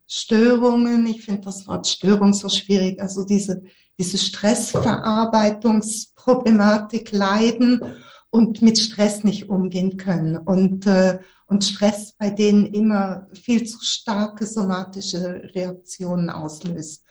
Störungen. 0.07 1.05
Ich 1.07 1.25
finde 1.25 1.41
das 1.41 1.67
Wort 1.67 1.87
Störung 1.87 2.33
so 2.33 2.47
schwierig. 2.49 3.01
Also 3.01 3.25
diese, 3.25 3.63
diese 3.99 4.17
Stressverarbeitungsproblematik 4.17 7.11
leiden 7.11 7.81
und 8.29 8.61
mit 8.61 8.77
Stress 8.77 9.25
nicht 9.25 9.49
umgehen 9.49 9.97
können 9.97 10.37
und, 10.37 10.87
äh, 10.87 11.19
und 11.47 11.65
Stress 11.65 12.13
bei 12.17 12.29
denen 12.29 12.65
immer 12.65 13.27
viel 13.33 13.65
zu 13.65 13.79
starke 13.81 14.45
somatische 14.45 15.49
Reaktionen 15.55 16.29
auslöst. 16.29 17.03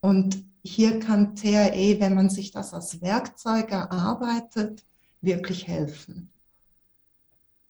Und 0.00 0.44
hier 0.68 0.98
kann 0.98 1.34
TRE, 1.34 1.96
wenn 2.00 2.14
man 2.14 2.30
sich 2.30 2.50
das 2.50 2.74
als 2.74 3.00
Werkzeug 3.00 3.70
erarbeitet, 3.70 4.84
wirklich 5.20 5.66
helfen. 5.66 6.30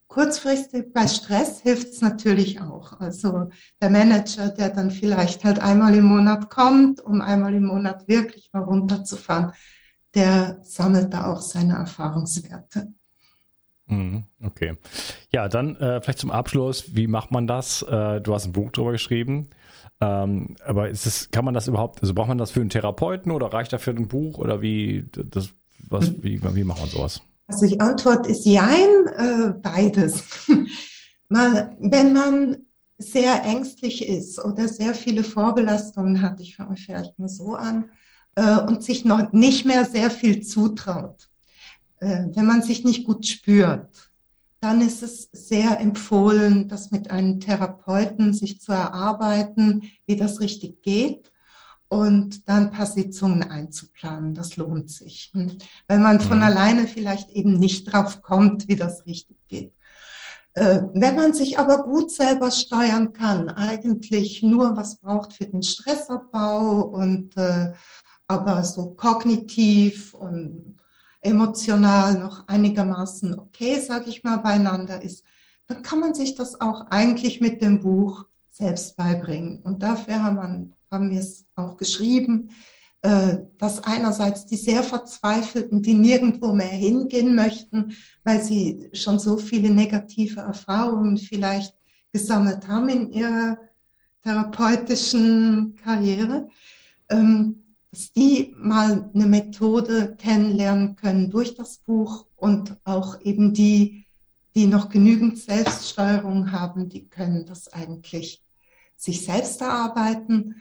Kurzfristig 0.08 0.92
bei 0.94 1.06
Stress 1.06 1.60
hilft 1.60 1.88
es 1.88 2.00
natürlich 2.00 2.60
auch. 2.60 2.98
Also 2.98 3.50
der 3.80 3.90
Manager, 3.90 4.48
der 4.48 4.70
dann 4.70 4.90
vielleicht 4.90 5.44
halt 5.44 5.58
einmal 5.58 5.94
im 5.94 6.04
Monat 6.04 6.48
kommt, 6.48 7.00
um 7.00 7.20
einmal 7.20 7.54
im 7.54 7.66
Monat 7.66 8.08
wirklich 8.08 8.48
mal 8.52 8.62
runterzufahren, 8.62 9.52
der 10.14 10.58
sammelt 10.62 11.12
da 11.12 11.26
auch 11.26 11.42
seine 11.42 11.74
Erfahrungswerte. 11.74 12.94
Mhm, 13.86 14.24
okay. 14.42 14.76
Ja, 15.30 15.48
dann 15.48 15.76
äh, 15.76 16.00
vielleicht 16.00 16.18
zum 16.18 16.30
Abschluss, 16.30 16.94
wie 16.94 17.06
macht 17.06 17.30
man 17.30 17.46
das? 17.46 17.82
Äh, 17.82 18.20
du 18.20 18.34
hast 18.34 18.46
ein 18.46 18.52
Buch 18.52 18.70
darüber 18.72 18.92
geschrieben. 18.92 19.50
Ähm, 20.00 20.56
aber 20.64 20.88
ist 20.88 21.06
es, 21.06 21.30
kann 21.30 21.44
man 21.44 21.54
das 21.54 21.66
überhaupt, 21.66 22.00
also 22.02 22.14
braucht 22.14 22.28
man 22.28 22.38
das 22.38 22.52
für 22.52 22.60
einen 22.60 22.70
Therapeuten 22.70 23.32
oder 23.32 23.52
reicht 23.52 23.72
dafür 23.72 23.94
ein 23.94 24.06
Buch 24.06 24.38
oder 24.38 24.62
wie, 24.62 25.06
das, 25.12 25.50
was, 25.88 26.22
wie, 26.22 26.40
wie 26.54 26.64
macht 26.64 26.80
man 26.80 26.88
sowas? 26.88 27.20
Also 27.48 27.66
die 27.66 27.80
Antwort 27.80 28.26
ist 28.26 28.44
Jein, 28.44 29.06
äh, 29.16 29.54
beides. 29.60 30.22
man, 31.28 31.76
wenn 31.80 32.12
man 32.12 32.58
sehr 32.98 33.42
ängstlich 33.44 34.06
ist 34.06 34.44
oder 34.44 34.68
sehr 34.68 34.94
viele 34.94 35.24
Vorbelastungen 35.24 36.20
hat, 36.20 36.40
ich 36.40 36.56
fange 36.56 36.76
vielleicht 36.76 37.18
mal 37.18 37.28
so 37.28 37.54
an, 37.54 37.90
äh, 38.34 38.60
und 38.60 38.84
sich 38.84 39.04
noch 39.04 39.32
nicht 39.32 39.64
mehr 39.64 39.84
sehr 39.84 40.10
viel 40.10 40.42
zutraut, 40.42 41.28
äh, 42.00 42.26
wenn 42.34 42.46
man 42.46 42.62
sich 42.62 42.84
nicht 42.84 43.04
gut 43.04 43.26
spürt, 43.26 44.10
dann 44.60 44.80
ist 44.80 45.02
es 45.02 45.28
sehr 45.32 45.80
empfohlen, 45.80 46.68
das 46.68 46.90
mit 46.90 47.10
einem 47.10 47.40
Therapeuten 47.40 48.32
sich 48.32 48.60
zu 48.60 48.72
erarbeiten, 48.72 49.90
wie 50.06 50.16
das 50.16 50.40
richtig 50.40 50.82
geht 50.82 51.30
und 51.88 52.48
dann 52.48 52.64
ein 52.64 52.70
paar 52.70 52.86
Sitzungen 52.86 53.42
einzuplanen. 53.42 54.34
Das 54.34 54.56
lohnt 54.56 54.90
sich. 54.90 55.32
Weil 55.86 55.98
man 55.98 56.20
von 56.20 56.38
mhm. 56.38 56.44
alleine 56.44 56.86
vielleicht 56.86 57.30
eben 57.30 57.58
nicht 57.58 57.92
drauf 57.92 58.22
kommt, 58.22 58.68
wie 58.68 58.76
das 58.76 59.06
richtig 59.06 59.36
geht. 59.48 59.72
Äh, 60.54 60.82
wenn 60.92 61.14
man 61.14 61.34
sich 61.34 61.58
aber 61.58 61.84
gut 61.84 62.10
selber 62.10 62.50
steuern 62.50 63.12
kann, 63.12 63.48
eigentlich 63.48 64.42
nur 64.42 64.76
was 64.76 64.96
braucht 64.96 65.32
für 65.32 65.46
den 65.46 65.62
Stressabbau 65.62 66.82
und 66.82 67.36
äh, 67.36 67.72
aber 68.26 68.62
so 68.64 68.90
kognitiv 68.90 70.14
und 70.14 70.77
emotional 71.20 72.18
noch 72.18 72.46
einigermaßen 72.48 73.38
okay, 73.38 73.80
sage 73.80 74.08
ich 74.08 74.24
mal, 74.24 74.38
beieinander 74.38 75.02
ist, 75.02 75.24
dann 75.66 75.82
kann 75.82 76.00
man 76.00 76.14
sich 76.14 76.34
das 76.34 76.60
auch 76.60 76.86
eigentlich 76.90 77.40
mit 77.40 77.60
dem 77.60 77.80
Buch 77.80 78.26
selbst 78.50 78.96
beibringen. 78.96 79.60
Und 79.62 79.82
dafür 79.82 80.22
haben 80.22 80.36
wir 80.36 80.78
haben 80.90 81.10
wir 81.10 81.20
es 81.20 81.46
auch 81.54 81.76
geschrieben, 81.76 82.50
äh, 83.02 83.38
dass 83.58 83.84
einerseits 83.84 84.46
die 84.46 84.56
sehr 84.56 84.82
Verzweifelten, 84.82 85.82
die 85.82 85.94
nirgendwo 85.94 86.52
mehr 86.52 86.66
hingehen 86.66 87.34
möchten, 87.34 87.94
weil 88.24 88.42
sie 88.42 88.90
schon 88.92 89.18
so 89.18 89.36
viele 89.36 89.70
negative 89.70 90.40
Erfahrungen 90.40 91.16
vielleicht 91.16 91.74
gesammelt 92.12 92.66
haben 92.66 92.88
in 92.88 93.12
ihrer 93.12 93.58
therapeutischen 94.22 95.76
Karriere, 95.76 96.48
ähm, 97.08 97.62
dass 97.98 98.12
die 98.12 98.54
mal 98.56 99.10
eine 99.12 99.26
Methode 99.26 100.14
kennenlernen 100.18 100.94
können 100.94 101.30
durch 101.30 101.56
das 101.56 101.78
Buch 101.78 102.26
und 102.36 102.76
auch 102.84 103.20
eben 103.22 103.52
die, 103.52 104.06
die 104.54 104.68
noch 104.68 104.88
genügend 104.88 105.36
Selbststeuerung 105.36 106.52
haben, 106.52 106.88
die 106.88 107.08
können 107.08 107.44
das 107.44 107.72
eigentlich 107.72 108.40
sich 108.96 109.24
selbst 109.24 109.60
erarbeiten. 109.62 110.54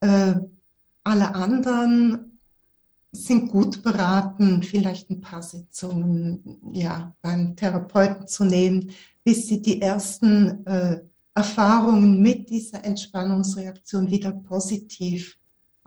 Äh, 0.00 0.34
alle 1.04 1.34
anderen 1.34 2.38
sind 3.12 3.50
gut 3.50 3.82
beraten, 3.82 4.62
vielleicht 4.62 5.08
ein 5.08 5.22
paar 5.22 5.42
Sitzungen 5.42 6.58
ja, 6.74 7.16
beim 7.22 7.56
Therapeuten 7.56 8.26
zu 8.26 8.44
nehmen, 8.44 8.90
bis 9.24 9.46
sie 9.46 9.62
die 9.62 9.80
ersten 9.80 10.66
äh, 10.66 11.00
Erfahrungen 11.34 12.20
mit 12.20 12.50
dieser 12.50 12.84
Entspannungsreaktion 12.84 14.10
wieder 14.10 14.32
positiv 14.32 15.38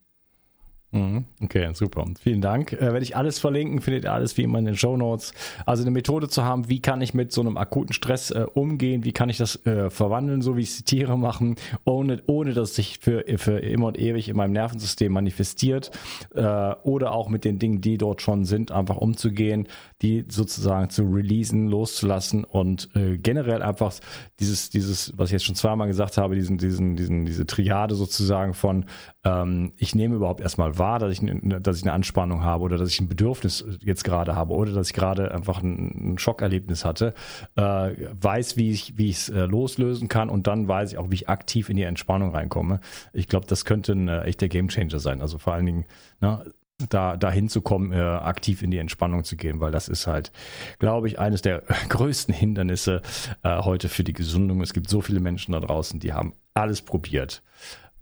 Mhm. 0.92 1.26
Okay, 1.40 1.70
super. 1.74 2.06
Vielen 2.20 2.42
Dank. 2.42 2.74
Äh, 2.74 2.80
werde 2.82 3.04
ich 3.04 3.16
alles 3.16 3.38
verlinken, 3.38 3.80
findet 3.80 4.06
ihr 4.06 4.14
alles 4.14 4.38
wie 4.38 4.44
immer 4.44 4.58
in 4.58 4.66
den 4.66 4.76
Show 4.76 4.98
Notes. 4.98 5.34
Also 5.68 5.84
eine 5.84 5.92
Methode 5.92 6.30
zu 6.30 6.44
haben, 6.44 6.68
wie 6.68 6.82
kann 6.82 7.02
ich 7.02 7.14
mit 7.14 7.32
so 7.32 7.42
einem 7.42 7.58
akuten 7.58 7.94
Stress 7.94 8.32
äh, 8.32 8.46
umgehen, 8.54 9.04
wie 9.04 9.12
kann 9.12 9.30
ich 9.30 9.38
das 9.38 9.64
äh, 9.68 9.92
verwandeln, 9.92 10.42
so 10.42 10.58
wie 10.58 10.64
es 10.64 10.78
die 10.78 10.84
Tiere 10.84 11.18
machen, 11.18 11.58
ohne, 11.86 12.24
ohne 12.26 12.54
dass 12.54 12.74
sich 12.74 12.98
für, 13.00 13.24
für 13.38 13.60
immer 13.60 13.88
und 13.88 14.00
ewig 14.00 14.30
in 14.30 14.36
meinem 14.36 14.54
Nervensystem 14.54 15.12
manifestiert 15.12 15.92
äh, 16.34 16.42
oder 16.84 17.12
auch 17.12 17.30
mit 17.30 17.46
den 17.46 17.60
Dingen, 17.60 17.82
die 17.82 18.00
dort 18.00 18.24
schon 18.24 18.46
sind, 18.46 18.72
einfach 18.72 18.98
umzugehen, 18.98 19.68
die 20.02 20.26
sozusagen 20.28 20.90
zu 20.90 21.04
releasen, 21.04 21.68
loszulassen 21.68 22.44
und 22.44 22.90
äh, 22.96 23.18
generell 23.20 23.62
einfach 23.62 23.94
dieses, 24.40 24.72
dieses, 24.72 25.14
was 25.18 25.30
ich 25.30 25.34
jetzt 25.34 25.46
schon 25.46 25.56
zweimal 25.56 25.88
gesagt 25.88 26.18
habe, 26.18 26.34
diesen, 26.34 26.58
diesen, 26.58 26.96
diesen, 26.96 27.26
diese 27.26 27.46
Triade 27.46 27.94
sozusagen 27.94 28.56
von 28.56 28.86
ähm, 29.24 29.74
ich 29.78 29.96
nehme 29.96 30.16
überhaupt 30.16 30.42
erstmal 30.42 30.79
wahr, 30.80 31.00
dass 31.00 31.12
ich, 31.12 31.22
dass 31.62 31.78
ich 31.78 31.84
eine 31.84 31.94
Anspannung 31.94 32.44
habe 32.44 32.64
oder 32.64 32.78
dass 32.78 32.90
ich 32.90 33.00
ein 33.00 33.08
Bedürfnis 33.08 33.66
jetzt 33.82 34.04
gerade 34.04 34.36
habe 34.36 34.54
oder 34.54 34.72
dass 34.72 34.88
ich 34.88 34.94
gerade 34.94 35.32
einfach 35.32 35.62
ein, 35.62 36.14
ein 36.14 36.18
Schockerlebnis 36.18 36.86
hatte, 36.86 37.14
äh, 37.56 37.62
weiß, 37.62 38.58
wie 38.58 38.72
ich 38.72 38.98
wie 38.98 39.10
es 39.10 39.30
äh, 39.30 39.46
loslösen 39.46 40.08
kann 40.08 40.30
und 40.30 40.48
dann 40.48 40.68
weiß 40.68 40.94
ich 40.94 40.98
auch, 40.98 41.12
wie 41.12 41.16
ich 41.16 41.30
aktiv 41.30 41.70
in 41.70 41.78
die 41.78 41.84
Entspannung 41.84 42.32
reinkomme. 42.32 42.80
Ich 43.14 43.28
glaube, 43.28 43.46
das 43.48 43.66
könnte 43.66 43.92
ein 43.92 44.08
äh, 44.08 44.22
echter 44.24 44.48
Gamechanger 44.48 45.00
sein. 45.00 45.22
Also 45.22 45.38
vor 45.38 45.54
allen 45.54 45.66
Dingen 45.66 45.86
ne, 46.22 46.44
da 46.88 47.18
dahin 47.18 47.50
zu 47.50 47.62
kommen, 47.62 47.92
äh, 47.92 47.98
aktiv 48.00 48.62
in 48.62 48.72
die 48.72 48.78
Entspannung 48.78 49.24
zu 49.24 49.36
gehen, 49.36 49.60
weil 49.60 49.72
das 49.72 49.90
ist 49.90 50.08
halt, 50.08 50.32
glaube 50.80 51.08
ich, 51.08 51.20
eines 51.20 51.42
der 51.42 51.64
größten 51.90 52.34
Hindernisse 52.34 53.02
äh, 53.44 53.62
heute 53.62 53.90
für 53.90 54.04
die 54.04 54.14
Gesundung. 54.14 54.62
Es 54.62 54.74
gibt 54.74 54.90
so 54.90 55.02
viele 55.02 55.20
Menschen 55.20 55.52
da 55.52 55.60
draußen, 55.60 56.00
die 56.00 56.14
haben 56.14 56.34
alles 56.54 56.82
probiert. 56.82 57.44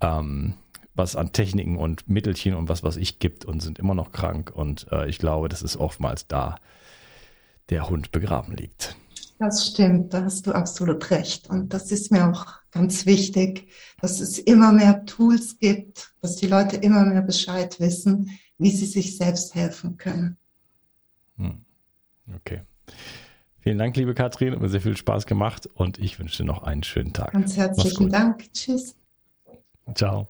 Ähm, 0.01 0.53
was 0.97 1.15
an 1.15 1.31
Techniken 1.31 1.77
und 1.77 2.09
Mittelchen 2.09 2.55
und 2.55 2.69
was 2.69 2.83
was 2.83 2.97
ich 2.97 3.19
gibt 3.19 3.45
und 3.45 3.61
sind 3.61 3.79
immer 3.79 3.95
noch 3.95 4.11
krank. 4.11 4.51
Und 4.53 4.87
äh, 4.91 5.07
ich 5.07 5.19
glaube, 5.19 5.49
das 5.49 5.61
ist 5.61 5.77
oftmals 5.77 6.27
da 6.27 6.57
der 7.69 7.89
Hund 7.89 8.11
begraben 8.11 8.55
liegt. 8.55 8.95
Das 9.39 9.67
stimmt, 9.67 10.13
da 10.13 10.23
hast 10.23 10.47
du 10.47 10.51
absolut 10.51 11.11
recht. 11.11 11.49
Und 11.49 11.73
das 11.73 11.91
ist 11.91 12.11
mir 12.11 12.27
auch 12.27 12.45
ganz 12.71 13.05
wichtig, 13.05 13.67
dass 14.01 14.19
es 14.19 14.39
immer 14.39 14.71
mehr 14.71 15.05
Tools 15.05 15.59
gibt, 15.59 16.11
dass 16.21 16.37
die 16.37 16.47
Leute 16.47 16.77
immer 16.77 17.05
mehr 17.05 17.21
Bescheid 17.21 17.79
wissen, 17.79 18.31
wie 18.57 18.71
sie 18.71 18.87
sich 18.87 19.17
selbst 19.17 19.53
helfen 19.53 19.97
können. 19.97 20.37
Hm. 21.37 21.63
Okay. 22.35 22.61
Vielen 23.59 23.77
Dank, 23.77 23.95
liebe 23.97 24.15
Katrin, 24.15 24.53
hat 24.53 24.61
mir 24.61 24.69
sehr 24.69 24.81
viel 24.81 24.97
Spaß 24.97 25.25
gemacht 25.25 25.67
und 25.67 25.99
ich 25.99 26.19
wünsche 26.19 26.37
dir 26.37 26.47
noch 26.47 26.63
einen 26.63 26.83
schönen 26.83 27.13
Tag. 27.13 27.33
Ganz 27.33 27.57
herzlichen 27.57 28.09
Dank. 28.09 28.51
Tschüss. 28.53 28.95
Ciao. 29.93 30.29